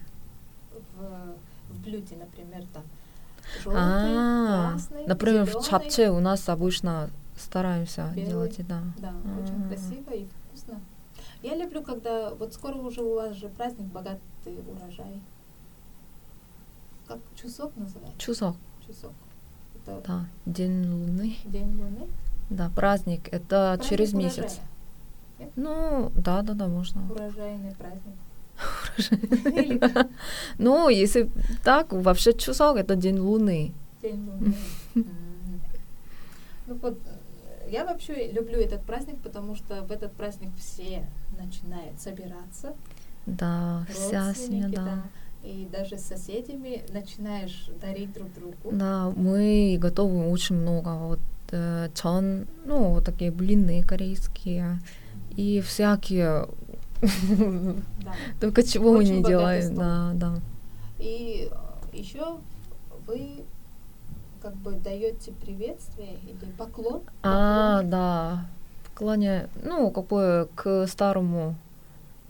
В, 0.97 1.73
в 1.73 1.79
блюде, 1.83 2.15
например, 2.17 2.63
там 2.73 2.83
желтый, 3.63 3.81
А, 3.81 4.71
красный, 4.71 5.05
например, 5.07 5.43
в 5.45 5.49
зелёный. 5.49 5.67
чапче 5.67 6.09
у 6.09 6.19
нас 6.19 6.47
обычно 6.49 7.09
стараемся 7.37 8.11
Белый. 8.15 8.25
делать, 8.25 8.67
да. 8.67 8.81
Да, 8.99 9.13
очень 9.41 9.65
А. 9.65 9.67
красиво 9.67 10.11
и 10.11 10.25
вкусно. 10.25 10.79
Я 11.43 11.55
люблю, 11.55 11.81
когда 11.81 12.29
вот 12.35 12.53
скоро 12.53 12.75
уже 12.77 13.01
у 13.01 13.15
вас 13.15 13.35
же 13.35 13.49
праздник 13.49 13.87
богатый 13.87 14.19
урожай. 14.67 15.19
Как 17.07 17.17
чусок 17.35 17.75
называется? 17.75 18.17
Чусок, 18.19 18.55
Чусок. 18.87 19.11
Это 19.75 20.01
да, 20.07 20.25
день 20.45 20.85
луны, 20.87 21.35
день 21.45 21.75
луны. 21.81 22.07
да, 22.49 22.69
праздник, 22.75 23.27
это 23.33 23.75
Праздник 23.77 23.89
через 23.89 24.13
урожая. 24.13 24.43
месяц. 24.43 24.59
Ну, 25.55 26.11
да, 26.15 26.43
да, 26.43 26.53
да, 26.53 26.67
можно. 26.67 27.01
Урожайный 27.11 27.73
праздник. 27.75 28.15
Как? 29.79 30.07
Ну, 30.57 30.89
если 30.89 31.29
так, 31.63 31.93
вообще 31.93 32.33
чусок 32.33 32.77
это 32.77 32.95
день 32.95 33.19
луны. 33.19 33.73
День 34.01 34.25
луны. 34.25 34.55
Ну 36.67 36.77
вот, 36.81 36.97
э, 37.05 37.69
я 37.71 37.85
вообще 37.85 38.31
люблю 38.31 38.59
этот 38.59 38.81
праздник, 38.83 39.17
потому 39.23 39.55
что 39.55 39.81
в 39.83 39.91
этот 39.91 40.13
праздник 40.13 40.49
все 40.57 41.05
начинают 41.37 41.99
собираться. 41.99 42.73
Да, 43.25 43.85
вся 43.89 44.33
семья, 44.33 44.69
да. 44.69 45.03
И 45.43 45.67
даже 45.71 45.97
с 45.97 46.03
соседями 46.03 46.83
начинаешь 46.93 47.69
дарить 47.81 48.13
друг 48.13 48.31
другу. 48.33 48.55
Да, 48.71 49.11
мы 49.15 49.77
готовим 49.81 50.27
очень 50.27 50.55
много. 50.55 50.89
Вот 50.89 51.19
э, 51.51 51.89
чон, 51.95 52.45
ну, 52.65 53.01
такие 53.01 53.31
блины 53.31 53.83
корейские 53.83 54.79
и 55.35 55.61
всякие. 55.61 56.47
Да. 57.01 58.13
Только 58.39 58.63
чего 58.63 58.93
мы 58.93 59.03
не 59.03 59.23
делаем. 59.23 59.75
Да, 59.75 60.11
да. 60.13 60.33
И 60.99 61.49
еще 61.93 62.37
вы 63.07 63.43
как 64.41 64.55
бы 64.55 64.71
даете 64.71 65.31
приветствие 65.31 66.15
или 66.23 66.51
поклон. 66.57 67.01
А, 67.23 67.77
поклон. 67.77 67.89
да. 67.89 68.45
Поклоняю, 68.85 69.49
ну, 69.63 69.89
как 69.91 70.07
бы 70.07 70.47
к 70.55 70.87
старому. 70.87 71.55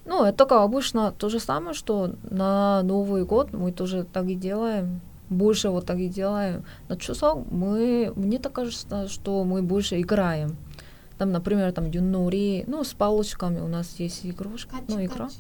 Ну, 0.05 0.23
это 0.23 0.45
как 0.45 0.61
обычно 0.61 1.11
то 1.11 1.29
же 1.29 1.39
самое, 1.39 1.73
что 1.73 2.11
на 2.29 2.81
Новый 2.83 3.23
год 3.23 3.53
мы 3.53 3.71
тоже 3.71 4.03
так 4.03 4.25
и 4.25 4.35
делаем. 4.35 5.01
Больше 5.29 5.69
вот 5.69 5.85
так 5.85 5.97
и 5.99 6.09
делаем. 6.09 6.63
На 6.89 6.97
Чусок 6.97 7.45
мы, 7.51 8.11
мне 8.15 8.37
так 8.39 8.51
кажется, 8.51 9.07
что 9.07 9.43
мы 9.43 9.61
больше 9.61 10.01
играем. 10.01 10.57
Там, 11.21 11.31
например, 11.31 11.71
там 11.71 11.85
юнори, 11.85 12.63
ну, 12.65 12.83
с 12.83 12.95
палочками 12.95 13.59
у 13.59 13.67
нас 13.67 13.99
есть 13.99 14.25
игрушка, 14.25 14.77
ну, 14.87 15.05
игра. 15.05 15.27
Качи-качи. 15.27 15.39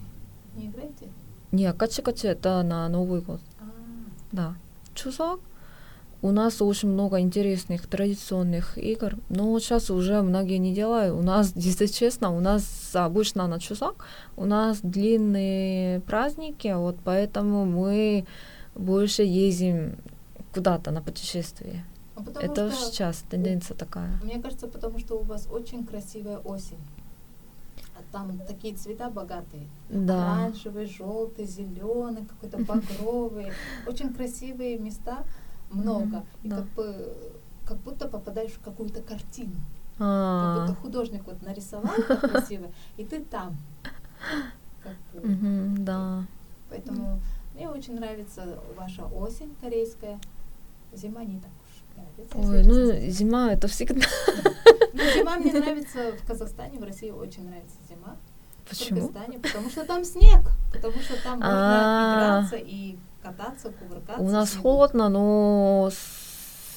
Не 0.55 0.67
играете? 0.67 1.07
Не, 1.51 1.73
качи-качи 1.73 2.27
это 2.27 2.61
на 2.61 2.87
Новый 2.87 3.21
год, 3.21 3.41
А, 3.59 3.63
да. 4.31 4.53
Чусок 4.93 5.39
у 6.21 6.29
нас 6.29 6.61
очень 6.61 6.89
много 6.89 7.19
интересных 7.19 7.87
традиционных 7.87 8.77
игр, 8.77 9.15
но 9.29 9.59
сейчас 9.59 9.89
уже 9.89 10.21
многие 10.21 10.59
не 10.59 10.71
делают. 10.71 11.15
У 11.15 11.23
нас, 11.23 11.51
если 11.55 11.87
честно, 11.87 12.29
у 12.29 12.41
нас 12.41 12.91
обычно 12.93 13.47
на 13.47 13.59
Чусок 13.59 14.05
у 14.37 14.45
нас 14.45 14.81
длинные 14.83 16.01
праздники, 16.01 16.71
вот 16.75 16.97
поэтому 17.03 17.65
мы 17.65 18.27
больше 18.75 19.23
ездим 19.23 19.97
куда-то 20.53 20.91
на 20.91 21.01
путешествие. 21.01 21.83
Ну, 22.21 22.25
потому 22.25 22.45
Это 22.45 22.71
что, 22.71 22.85
сейчас 22.85 23.23
тенденция 23.29 23.75
такая. 23.75 24.19
Мне 24.23 24.41
кажется, 24.41 24.67
потому 24.67 24.99
что 24.99 25.19
у 25.19 25.23
вас 25.23 25.47
очень 25.51 25.85
красивая 25.85 26.37
осень. 26.39 26.79
А 27.95 28.01
там 28.11 28.37
такие 28.47 28.75
цвета 28.75 29.09
богатые. 29.09 29.67
Да. 29.89 30.33
Оранжевый, 30.35 30.85
желтый, 30.85 31.45
зеленый, 31.45 32.25
какой-то 32.25 32.57
багровый. 32.65 33.51
Очень 33.87 34.13
красивые 34.13 34.77
места, 34.77 35.23
много. 35.71 36.23
И 36.43 36.49
как 36.49 36.65
бы 36.69 37.13
как 37.65 37.77
будто 37.79 38.07
попадаешь 38.07 38.51
в 38.51 38.61
какую-то 38.61 39.01
картину. 39.01 39.53
Как 39.97 40.07
А, 40.07 40.59
будто 40.61 40.75
художник 40.81 41.25
вот 41.25 41.41
нарисовал 41.41 41.93
красиво, 42.21 42.67
и 42.97 43.05
ты 43.05 43.23
там. 43.23 43.55
Как 44.83 44.95
да. 45.85 46.25
Поэтому 46.69 47.21
мне 47.53 47.69
очень 47.69 47.95
нравится 47.95 48.59
ваша 48.75 49.05
осень 49.05 49.55
корейская. 49.61 50.19
Зима 50.93 51.23
не 51.23 51.39
так 51.39 51.51
уж 51.51 51.51
нравится. 51.51 51.60
Ой, 52.33 52.63
ну 52.63 53.09
зима 53.09 53.51
это 53.53 53.67
всегда. 53.67 54.05
Ну, 54.93 55.01
зима 55.17 55.37
мне 55.37 55.53
нравится 55.53 56.11
в 56.21 56.27
Казахстане, 56.27 56.77
в 56.79 56.83
России 56.83 57.11
очень 57.11 57.45
нравится 57.47 57.75
зима. 57.89 58.15
В 58.65 58.69
Почему? 58.69 59.07
Кыргызстане, 59.09 59.39
потому 59.39 59.69
что 59.69 59.85
там 59.85 60.03
снег, 60.05 60.39
потому 60.71 60.93
что 61.01 61.21
там 61.23 61.39
можно 61.39 61.49
А. 61.49 62.39
играться 62.41 62.55
и 62.57 62.97
кататься, 63.23 63.71
кувыркаться. 63.71 64.21
У 64.21 64.25
в 64.27 64.31
нас 64.31 64.55
холодно, 64.55 65.09
но 65.09 65.89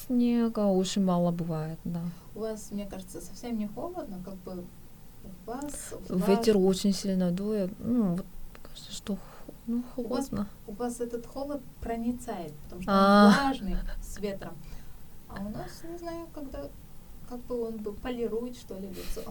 снега 0.07 0.59
очень 0.65 1.03
мало 1.03 1.31
бывает, 1.31 1.77
да. 1.83 2.01
У 2.35 2.39
вас, 2.39 2.69
мне 2.71 2.85
кажется, 2.85 3.21
совсем 3.21 3.57
не 3.57 3.67
холодно, 3.67 4.19
как 4.23 4.35
бы 4.37 4.63
у 5.23 5.49
вас 5.51 5.93
Ветер 6.09 6.55
влаж- 6.57 6.65
очень 6.67 6.93
сильно 6.93 7.31
дует. 7.31 7.71
Ну, 7.79 8.15
вот 8.15 8.25
кажется, 8.63 8.91
что 8.93 9.17
ну, 9.67 9.83
У 9.95 10.03
вас 10.07 10.27
холодно. 10.29 10.47
У 10.67 10.73
вас 10.73 10.99
этот 11.01 11.25
холод 11.25 11.61
проницает, 11.81 12.53
потому 12.63 12.81
что 12.81 12.91
А. 12.93 13.27
он 13.27 13.33
влажный 13.33 13.77
с 14.03 14.19
ветром. 14.19 14.53
А 15.35 15.41
у 15.45 15.49
нас, 15.49 15.83
не 15.83 15.97
знаю, 15.97 16.27
когда 16.33 16.69
как 17.29 17.39
бы 17.39 17.67
он 17.67 17.77
бы 17.77 17.91
полирует, 17.93 18.55
что 18.55 18.75
ли, 18.77 18.87
лицо. 18.89 19.23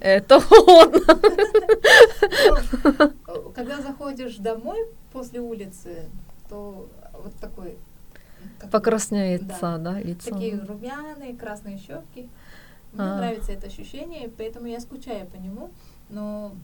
Это 0.00 0.40
холодно. 0.40 1.00
Ну, 3.26 3.50
Когда 3.54 3.80
заходишь 3.80 4.36
домой 4.36 4.86
после 5.12 5.40
улицы, 5.40 6.08
то 6.48 6.88
вот 7.14 7.34
такой... 7.40 7.76
Покрасняется, 8.70 9.78
да, 9.78 10.00
лицо. 10.00 10.30
Такие 10.30 10.58
румяные, 10.58 11.34
красные 11.36 11.78
щеки. 11.78 12.28
Мне 12.92 13.14
нравится 13.14 13.52
это 13.52 13.68
ощущение, 13.68 14.30
поэтому 14.36 14.66
я 14.66 14.80
скучаю 14.80 15.26
по 15.26 15.36
нему. 15.36 15.70
Но 16.10 16.54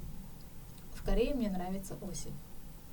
в 0.94 1.04
Корее 1.04 1.34
мне 1.34 1.48
нравится 1.48 1.96
осень. 2.02 2.34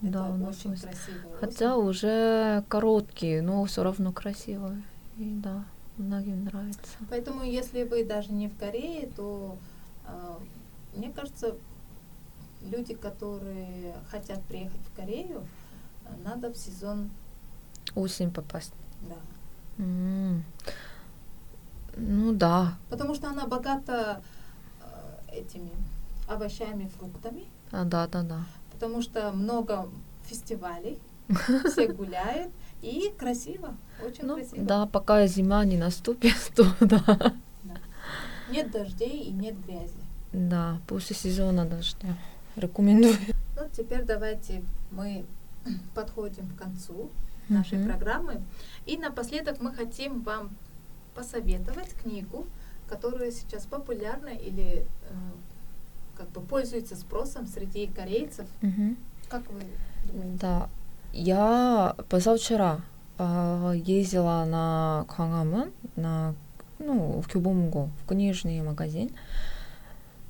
Да, 0.01 0.29
у 0.29 0.37
нас 0.37 0.57
очень 0.57 0.77
красивая 0.77 1.37
Хотя 1.39 1.75
осень. 1.77 1.89
уже 1.89 2.63
короткие, 2.67 3.41
но 3.41 3.63
все 3.65 3.83
равно 3.83 4.11
красивые. 4.11 4.83
И 5.17 5.39
да, 5.41 5.63
многим 5.97 6.43
нравится. 6.43 6.97
Поэтому, 7.09 7.43
если 7.43 7.83
вы 7.83 8.03
даже 8.05 8.31
не 8.31 8.47
в 8.49 8.57
Корее, 8.57 9.09
то 9.15 9.57
а, 10.05 10.37
мне 10.93 11.11
кажется, 11.11 11.55
люди, 12.61 12.93
которые 12.93 13.95
хотят 14.09 14.41
приехать 14.43 14.81
в 14.81 14.95
Корею, 14.95 15.43
надо 16.23 16.51
в 16.51 16.57
сезон, 16.57 17.09
Осень 17.95 18.31
попасть. 18.31 18.73
да. 19.01 19.15
М. 19.83 20.43
Ну 21.97 22.33
да, 22.33 22.77
Потому 22.89 23.15
что 23.15 23.29
она 23.29 23.47
богата 23.47 24.21
а, 24.81 25.19
этими 25.31 25.71
овощами, 26.27 26.89
фруктами, 26.97 27.45
а, 27.71 27.85
да, 27.85 28.07
да, 28.07 28.23
да. 28.23 28.45
Потому 28.75 29.01
что 29.01 29.31
много 29.31 29.89
фестивалей, 30.25 30.99
все 31.71 31.87
гуляют, 31.87 32.51
и 32.81 33.11
красиво, 33.17 33.75
очень 34.05 34.25
Ну, 34.25 34.35
красиво. 34.35 34.63
да, 34.63 34.85
пока 34.85 35.25
зима 35.27 35.65
не 35.65 35.77
наступит, 35.77 36.35
то 36.55 36.65
да. 36.81 36.99
Да. 37.63 37.77
Нет 38.51 38.69
дождей 38.71 39.23
и 39.23 39.31
нет 39.31 39.55
грязи. 39.65 39.93
Да, 40.33 40.79
после 40.87 41.15
сезона 41.15 41.65
дождя. 41.65 42.15
Рекомендую. 42.55 43.15
Ну, 43.55 43.61
теперь 43.75 44.03
давайте 44.03 44.61
мы 44.91 45.25
подходим 45.95 46.47
к 46.49 46.57
концу 46.61 47.09
нашей 47.49 47.77
Мгм. 47.79 47.87
программы. 47.89 48.41
И 48.85 48.97
напоследок 48.97 49.61
мы 49.61 49.73
хотим 49.73 50.21
вам 50.21 50.49
посоветовать 51.15 51.93
книгу, 52.03 52.45
которая 52.89 53.31
сейчас 53.31 53.65
популярна 53.65 54.29
или 54.29 54.85
э, 54.85 54.85
как 56.17 56.29
бы 56.29 56.41
пользуется 56.41 56.95
спросом 56.95 57.47
среди 57.47 57.87
корейцев. 57.87 58.45
Мгм. 58.61 58.97
Как 59.29 59.43
вы 59.51 59.61
думаете? 60.11 60.37
Да, 60.39 60.69
я 61.13 61.95
позавчера 62.09 62.81
а, 63.17 63.71
ездила 63.73 64.45
на 64.45 65.05
Квангамон, 65.07 65.71
на 65.95 66.33
ну, 66.79 67.21
в 67.21 67.31
Кюбомго, 67.31 67.89
в 68.03 68.07
книжный 68.07 68.61
магазин. 68.61 69.11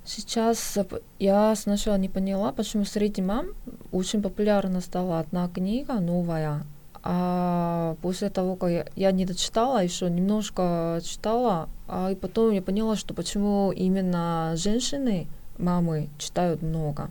Сейчас 0.06 0.78
э, 0.78 0.86
я 1.18 1.56
сначала 1.56 1.96
не 1.98 2.10
поняла, 2.10 2.52
почему 2.52 2.86
среди 2.86 3.22
мам 3.22 3.48
очень 3.92 4.22
популярна 4.22 4.82
стала 4.82 5.20
одна 5.20 5.50
книга 5.50 5.94
новая. 6.00 6.64
А 7.02 7.96
после 8.02 8.30
того, 8.30 8.56
как 8.56 8.70
я, 8.70 8.86
я 8.96 9.12
не 9.12 9.26
дочитала, 9.26 9.84
еще 9.84 10.10
немножко 10.10 11.02
читала, 11.04 11.70
а 11.88 12.12
и 12.12 12.16
потом 12.16 12.52
я 12.52 12.62
поняла, 12.62 12.96
что 12.96 13.14
почему 13.14 13.72
именно 13.72 14.54
женщины, 14.56 15.28
мамы, 15.59 16.09
читают 16.19 16.63
много. 16.63 17.11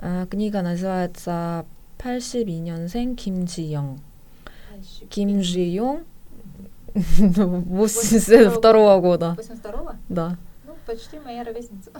А, 0.00 0.26
книга 0.26 0.62
называется 0.62 1.64
82년생 1.98 3.14
김지영. 3.14 4.00
Ким 5.08 5.42
Жи-Йон, 5.42 6.04
82 6.94 9.00
года. 9.00 9.36
82-го? 9.38 9.92
Да. 10.08 10.36
Ну, 10.66 10.74
почти 10.86 11.18
моя 11.18 11.44
ровесница. 11.44 11.90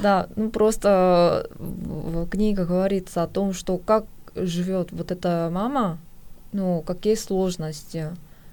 Да, 0.00 0.28
ну 0.36 0.50
просто 0.50 1.48
в 1.58 2.24
в 2.24 2.28
книге 2.28 2.64
говорится 2.64 3.22
о 3.22 3.28
том, 3.28 3.52
что 3.52 3.78
как 3.78 4.06
живет 4.34 4.92
вот 4.92 5.10
эта 5.10 5.50
мама, 5.52 5.98
ну, 6.52 6.82
какие 6.82 7.14
сложности. 7.14 8.10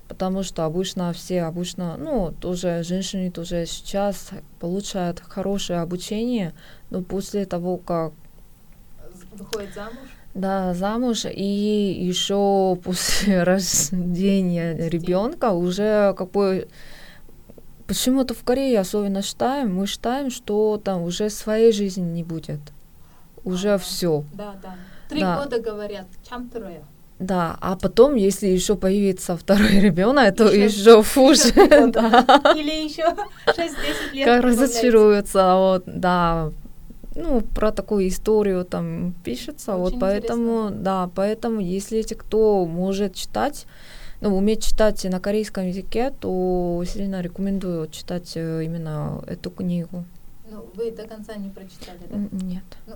Потому 0.08 0.42
что 0.44 0.64
обычно 0.64 1.12
все, 1.12 1.42
обычно, 1.42 1.96
ну, 1.96 2.32
тоже 2.40 2.82
женщины 2.84 3.30
тоже 3.30 3.66
сейчас 3.66 4.30
получают 4.60 5.20
хорошее 5.20 5.80
обучение, 5.80 6.54
но 6.90 7.02
после 7.02 7.44
того, 7.44 7.76
как 7.76 8.12
Выходит 9.32 9.74
замуж. 9.74 10.08
Да, 10.34 10.74
замуж 10.74 11.24
и 11.26 11.44
еще 12.08 12.78
после 12.82 13.42
рождения 13.44 14.88
ребенка 14.88 15.50
уже 15.52 16.14
какой 16.16 16.68
почему-то 17.86 18.34
в 18.34 18.42
Корее 18.44 18.80
особенно 18.80 19.22
считаем, 19.22 19.74
мы 19.74 19.86
считаем, 19.86 20.30
что 20.30 20.80
там 20.82 21.02
уже 21.02 21.30
своей 21.30 21.72
жизни 21.72 22.02
не 22.02 22.22
будет. 22.24 22.60
Уже 23.44 23.70
Ага. 23.74 23.78
все. 23.78 24.24
Да, 24.32 24.54
да. 24.62 24.76
Три 25.08 25.20
Да. 25.20 25.38
года 25.38 25.60
говорят, 25.60 26.06
чам 26.28 26.48
трое. 26.48 26.82
Да, 27.18 27.56
а 27.60 27.76
потом, 27.76 28.14
если 28.14 28.46
еще 28.46 28.76
появится 28.76 29.36
второй 29.36 29.80
ребенок, 29.80 30.36
то 30.36 30.44
Ещё- 30.44 30.64
еще 30.64 31.02
хуже. 31.02 31.52
да. 31.92 32.52
Или 32.56 32.84
еще 32.84 33.04
6-10 33.46 34.12
лет. 34.12 34.24
Как 34.26 34.44
разочаруются, 34.44 35.54
вот, 35.54 35.84
да. 35.86 36.50
Ну, 37.14 37.40
про 37.40 37.72
такую 37.72 38.08
историю 38.08 38.64
там 38.66 39.14
пишется, 39.24 39.76
вот 39.76 39.88
Очень 39.92 40.00
поэтому, 40.00 40.68
да, 40.70 41.08
поэтому, 41.14 41.60
если 41.60 41.98
эти, 41.98 42.12
кто 42.12 42.66
может 42.66 43.14
читать, 43.14 43.66
ну, 44.20 44.36
уметь 44.36 44.62
читать 44.62 45.02
на 45.04 45.18
корейском 45.18 45.66
языке, 45.66 46.12
то 46.20 46.84
сильно 46.86 47.22
рекомендую 47.22 47.88
читать 47.88 48.32
э, 48.34 48.64
именно 48.64 49.24
эту 49.26 49.50
книгу. 49.50 50.04
Ну, 50.50 50.66
вы 50.74 50.90
до 50.90 51.08
конца 51.08 51.34
не 51.36 51.48
прочитали, 51.48 52.00
да? 52.10 52.16
Нет. 52.44 52.64
Ну, 52.86 52.94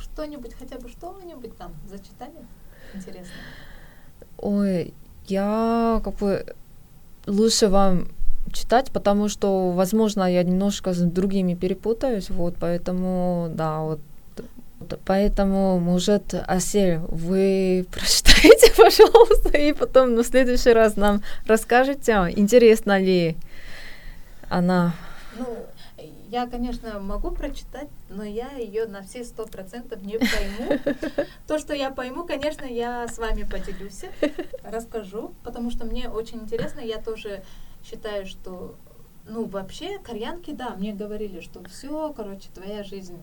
что-нибудь, 0.00 0.54
хотя 0.58 0.78
бы 0.78 0.88
что-нибудь 0.88 1.54
там 1.58 1.72
зачитали? 1.90 2.32
Интересно. 2.94 3.32
Ой, 4.38 4.94
я 5.26 6.00
как 6.04 6.14
бы 6.16 6.44
лучше 7.26 7.68
вам 7.68 8.08
читать, 8.52 8.90
потому 8.90 9.28
что, 9.28 9.70
возможно, 9.70 10.30
я 10.30 10.42
немножко 10.42 10.92
с 10.92 10.98
другими 10.98 11.54
перепутаюсь, 11.54 12.30
вот, 12.30 12.54
поэтому, 12.58 13.48
да, 13.54 13.80
вот, 13.80 14.00
поэтому, 15.04 15.78
может, 15.78 16.34
Асель, 16.46 16.98
вы 17.08 17.86
прочитаете, 17.92 18.72
пожалуйста, 18.76 19.56
и 19.56 19.72
потом 19.72 20.14
ну, 20.14 20.22
в 20.22 20.26
следующий 20.26 20.72
раз 20.72 20.96
нам 20.96 21.22
расскажете, 21.46 22.12
интересно 22.36 22.98
ли 22.98 23.36
она. 24.48 24.94
Ну, 25.38 25.46
я, 26.30 26.46
конечно, 26.46 27.00
могу 27.00 27.30
прочитать, 27.32 27.88
но 28.08 28.22
я 28.24 28.50
ее 28.52 28.86
на 28.86 29.02
все 29.02 29.24
сто 29.24 29.46
процентов 29.46 30.00
не 30.02 30.18
пойму. 30.18 30.78
То, 31.46 31.58
что 31.58 31.74
я 31.74 31.90
пойму, 31.90 32.24
конечно, 32.24 32.64
я 32.64 33.08
с 33.08 33.18
вами 33.18 33.42
поделюсь, 33.42 34.04
расскажу, 34.62 35.32
потому 35.42 35.70
что 35.70 35.84
мне 35.86 36.08
очень 36.08 36.38
интересно. 36.40 36.80
Я 36.80 36.98
тоже 36.98 37.42
считаю, 37.84 38.26
что, 38.26 38.76
ну, 39.28 39.44
вообще, 39.46 39.98
кореянки, 39.98 40.52
да, 40.52 40.70
мне 40.76 40.92
говорили, 40.92 41.40
что 41.40 41.62
все, 41.68 42.12
короче, 42.16 42.48
твоя 42.54 42.84
жизнь. 42.84 43.18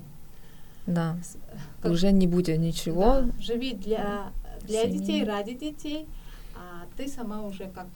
Да, 0.85 1.17
с- 1.23 1.37
как- 1.81 1.91
уже 1.91 2.11
не 2.11 2.27
будет 2.27 2.57
ничего. 2.59 3.01
да, 3.21 3.29
живи 3.39 3.73
для, 3.73 4.31
для 4.63 4.83
Семьи. 4.83 4.97
детей, 4.99 5.23
ради 5.23 5.53
детей, 5.53 6.07
а 6.55 6.85
ты 6.97 7.07
сама 7.07 7.41
уже 7.43 7.65
как 7.69 7.87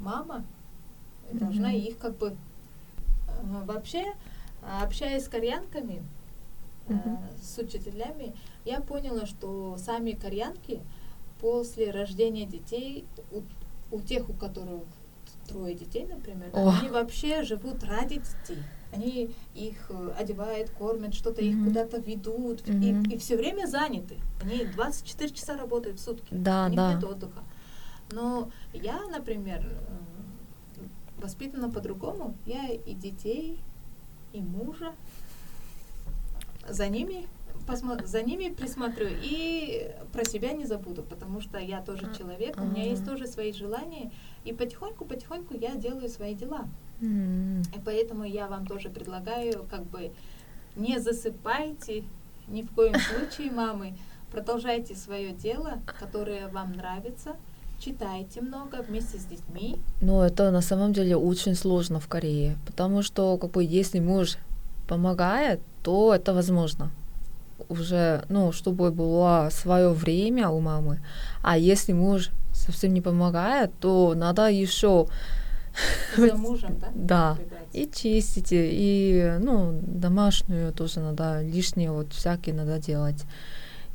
мама 0.00 0.44
должна 1.32 1.68
Мгм. 1.68 1.76
их 1.78 1.98
как 1.98 2.16
бы 2.16 2.28
э, 2.28 2.34
вообще 3.42 4.04
а, 4.62 4.84
общаясь 4.84 5.24
с 5.24 5.28
кореянками, 5.28 6.02
э, 6.88 6.92
Мгм. 6.92 7.18
с 7.42 7.58
учителями, 7.58 8.34
я 8.64 8.80
поняла, 8.80 9.26
что 9.26 9.76
сами 9.78 10.12
кореянки 10.12 10.80
после 11.40 11.90
рождения 11.90 12.46
детей 12.46 13.04
у, 13.30 13.42
у 13.94 14.00
тех, 14.00 14.28
у 14.30 14.32
которых 14.32 14.84
трое 15.48 15.74
детей, 15.74 16.06
например, 16.06 16.48
О. 16.54 16.70
они 16.70 16.88
вообще 16.88 17.42
живут 17.42 17.84
ради 17.84 18.16
детей. 18.20 18.62
Они 18.92 19.34
их 19.54 19.90
э, 19.90 20.14
одевают, 20.18 20.70
кормят, 20.70 21.14
что-то 21.14 21.42
их 21.42 21.56
Мгм. 21.56 21.66
куда-то 21.66 21.98
ведут, 21.98 22.66
Мгм. 22.68 23.02
и, 23.10 23.18
все 23.18 23.36
время 23.36 23.66
заняты. 23.66 24.16
Они 24.40 24.64
24 24.64 25.30
часа 25.30 25.56
работают 25.56 25.98
в 25.98 26.02
сутки. 26.02 26.28
Да, 26.30 26.66
у 26.66 26.68
них 26.68 26.76
да. 26.76 26.94
нет 26.94 27.04
отдыха. 27.04 27.42
Но 28.12 28.50
я, 28.72 29.00
например, 29.08 29.66
э, 29.66 30.13
воспитана 31.24 31.70
по-другому. 31.70 32.34
Я 32.46 32.68
и 32.68 32.94
детей, 32.94 33.58
и 34.32 34.40
мужа 34.40 34.92
за 36.68 36.88
ними 36.88 37.26
за 38.04 38.22
ними 38.22 38.50
присмотрю 38.50 39.08
и 39.10 39.90
про 40.12 40.24
себя 40.24 40.52
не 40.52 40.66
забуду, 40.66 41.02
потому 41.02 41.40
что 41.40 41.58
я 41.58 41.80
тоже 41.80 42.10
А, 42.12 42.14
человек, 42.14 42.60
у 42.60 42.64
меня 42.64 42.84
есть 42.84 43.06
тоже 43.06 43.26
свои 43.26 43.54
желания, 43.54 44.10
и 44.44 44.52
потихоньку-потихоньку 44.52 45.54
я 45.56 45.74
делаю 45.74 46.10
свои 46.10 46.34
дела. 46.34 46.68
И 47.00 47.80
поэтому 47.84 48.24
я 48.24 48.48
вам 48.48 48.66
тоже 48.66 48.90
предлагаю, 48.90 49.64
как 49.70 49.84
бы, 49.84 50.12
не 50.76 50.98
засыпайте 50.98 52.04
ни 52.48 52.60
в 52.60 52.70
коем 52.72 52.94
случае, 53.00 53.50
мамы. 53.50 53.94
Продолжайте 54.30 54.94
свое 54.94 55.32
дело, 55.32 55.80
которое 56.00 56.48
вам 56.48 56.72
нравится. 56.72 57.36
Читайте 57.84 58.40
много 58.40 58.82
вместе 58.88 59.18
с 59.18 59.24
детьми. 59.26 59.76
Но 60.00 60.24
это 60.24 60.50
на 60.50 60.62
самом 60.62 60.94
деле 60.94 61.16
очень 61.16 61.54
сложно 61.54 62.00
в 62.00 62.08
Корее, 62.08 62.56
потому 62.64 63.02
что 63.02 63.36
как 63.36 63.50
бы 63.50 63.62
если 63.62 64.00
муж 64.00 64.38
помогает, 64.88 65.60
то 65.82 66.14
это 66.14 66.32
возможно. 66.32 66.90
Уже, 67.68 68.24
ну, 68.30 68.52
чтобы 68.52 68.90
было 68.90 69.50
свое 69.52 69.90
время 69.90 70.48
у 70.48 70.60
мамы. 70.60 71.00
А 71.42 71.58
если 71.58 71.92
муж 71.92 72.30
совсем 72.54 72.94
не 72.94 73.02
помогает, 73.02 73.70
то 73.80 74.14
надо 74.16 74.48
еще 74.48 75.06
За 76.16 76.36
мужем, 76.36 76.78
да? 76.80 76.88
Да. 76.94 77.38
и 77.74 77.86
чистить, 77.86 78.48
и, 78.50 79.36
ну, 79.40 79.78
домашнюю 79.82 80.72
тоже 80.72 81.00
надо, 81.00 81.42
лишнее 81.42 81.92
вот 81.92 82.14
всякие 82.14 82.54
надо 82.54 82.78
делать. 82.78 83.24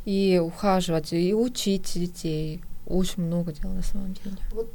И 0.05 0.39
ухаживать, 0.39 1.11
и 1.11 1.33
учить 1.33 1.93
детей. 1.95 2.61
Очень 2.89 3.23
много 3.23 3.51
дел 3.51 3.69
на 3.69 3.83
самом 3.83 4.13
деле. 4.13 4.35
Вот 4.51 4.67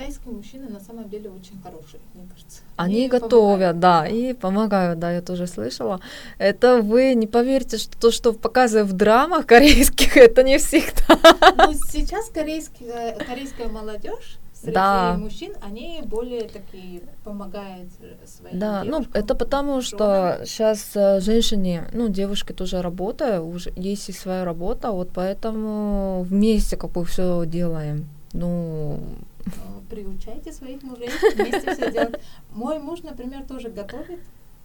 китайские 0.00 0.34
мужчины 0.34 0.68
на 0.68 0.80
самом 0.80 1.08
деле 1.08 1.30
очень 1.30 1.60
хорошие, 1.62 2.00
мне 2.14 2.26
кажется. 2.28 2.62
Они 2.76 3.08
готовят, 3.08 3.78
да, 3.78 4.06
и 4.06 4.32
помогают, 4.32 4.98
да, 4.98 5.12
я 5.12 5.22
тоже 5.22 5.46
слышала. 5.46 6.00
Это 6.38 6.80
вы 6.82 7.14
не 7.14 7.26
поверите, 7.26 7.78
что 7.78 7.98
то, 7.98 8.10
что 8.10 8.32
показывают 8.32 8.90
в 8.90 8.94
драмах 8.94 9.46
корейских, 9.46 10.16
это 10.16 10.42
не 10.42 10.58
всегда. 10.58 11.18
Ну, 11.56 11.72
сейчас 11.74 12.30
корейская, 12.30 13.16
корейская 13.26 13.68
молодежь 13.68 14.38
среди 14.60 14.74
Да. 14.74 15.16
мужчин, 15.18 15.52
они 15.62 16.02
более 16.04 16.42
такие 16.48 17.00
помогают 17.24 17.90
э, 18.00 18.26
своим 18.26 18.58
Да, 18.58 18.84
ну 18.84 19.00
девушкам, 19.00 19.22
это 19.22 19.34
потому, 19.34 19.82
что 19.82 20.40
сейчас 20.44 20.92
женщины, 21.24 21.88
ну 21.92 22.08
девушки 22.08 22.52
тоже 22.52 22.82
работают, 22.82 23.44
уже 23.44 23.72
есть 23.76 24.08
и 24.08 24.12
своя 24.12 24.44
работа, 24.44 24.90
вот 24.90 25.10
поэтому 25.14 26.22
вместе 26.22 26.76
как 26.76 26.90
бы 26.90 27.04
все 27.04 27.44
делаем. 27.46 28.06
Ну, 28.32 29.00
Э, 29.46 29.50
приучайте 29.88 30.52
своих 30.52 30.82
мужей 30.82 31.10
вместе 31.34 31.74
все 31.74 31.90
делать. 31.92 32.20
Мой 32.52 32.78
муж, 32.78 33.02
например, 33.02 33.44
тоже 33.44 33.68
готовит, 33.70 34.20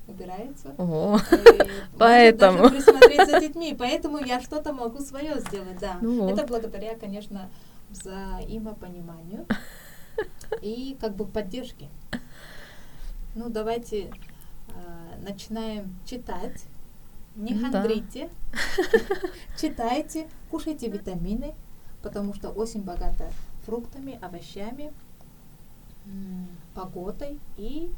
убирается. 0.07 0.73
ого. 0.77 1.19
Поэтому. 1.97 2.69
присмотреть 2.69 3.29
за 3.29 3.39
детьми, 3.39 3.75
поэтому 3.77 4.19
я 4.19 4.41
что-то 4.41 4.73
могу 4.73 4.99
свое 4.99 5.39
сделать, 5.39 5.79
да. 5.79 5.97
Ну. 6.01 6.29
Это 6.29 6.45
благодаря, 6.45 6.95
конечно, 6.95 7.49
взаимопониманию 7.89 9.45
и 10.61 10.97
как 10.99 11.15
бы 11.15 11.25
поддержке. 11.25 11.89
Ну, 13.35 13.49
давайте 13.49 14.05
э, 14.05 14.11
начинаем 15.21 15.95
читать. 16.05 16.65
Не 17.35 17.53
хандрите, 17.59 18.29
читайте, 19.59 20.29
кушайте 20.49 20.87
витамины, 20.87 21.53
потому 22.01 22.33
что 22.33 22.49
осень 22.49 22.81
богата 22.81 23.29
фруктами, 23.65 24.17
овощами, 24.21 24.93
погодой 26.73 27.39
и 27.57 27.91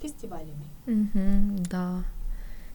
фестивалями. 0.00 0.66
Мгм, 0.86 1.64
да. 1.64 2.04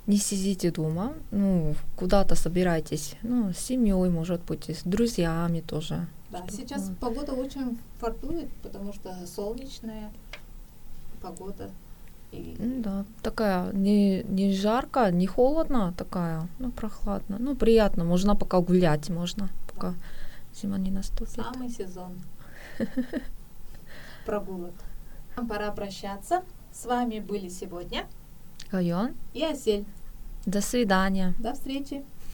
Не 0.08 0.18
сидите 0.18 0.72
дома, 0.72 1.14
ну, 1.30 1.76
куда-то 1.96 2.36
собирайтесь, 2.36 3.16
ну, 3.22 3.54
с 3.54 3.60
семьей, 3.60 4.10
может 4.10 4.42
быть, 4.44 4.70
с 4.70 4.82
друзьями 4.84 5.62
тоже. 5.62 6.08
Да, 6.32 6.46
сейчас 6.50 6.88
вот. 6.90 6.98
погода 7.00 7.34
очень 7.34 7.78
фартует, 8.00 8.50
потому 8.64 8.94
что 8.94 9.14
солнечная 9.28 10.12
погода. 11.22 11.70
И 12.32 12.56
Ну 12.60 12.82
Да, 12.82 13.06
такая 13.22 13.72
не, 13.74 14.24
не 14.24 14.54
жарко, 14.54 15.12
не 15.12 15.28
холодно, 15.28 15.94
такая, 15.98 16.48
ну, 16.60 16.72
прохладно. 16.72 17.38
Ну, 17.40 17.56
приятно, 17.56 18.06
можно 18.06 18.36
пока 18.36 18.60
гулять, 18.62 19.10
можно, 19.10 19.50
пока 19.74 19.94
зима 20.56 20.78
не 20.78 20.92
наступит. 20.92 21.34
самый 21.34 21.70
сезон 21.70 22.14
прогулок. 24.26 24.74
Нам 25.36 25.48
пора 25.48 25.72
прощаться. 25.72 26.44
С 26.72 26.86
вами 26.86 27.20
были 27.20 27.50
сегодня 27.50 28.06
Гайон, 28.72 29.12
и 29.34 29.44
Осель. 29.44 29.86
до 30.46 30.62
свидания. 30.62 31.34
До 31.40 31.54
встречи. 31.54 32.04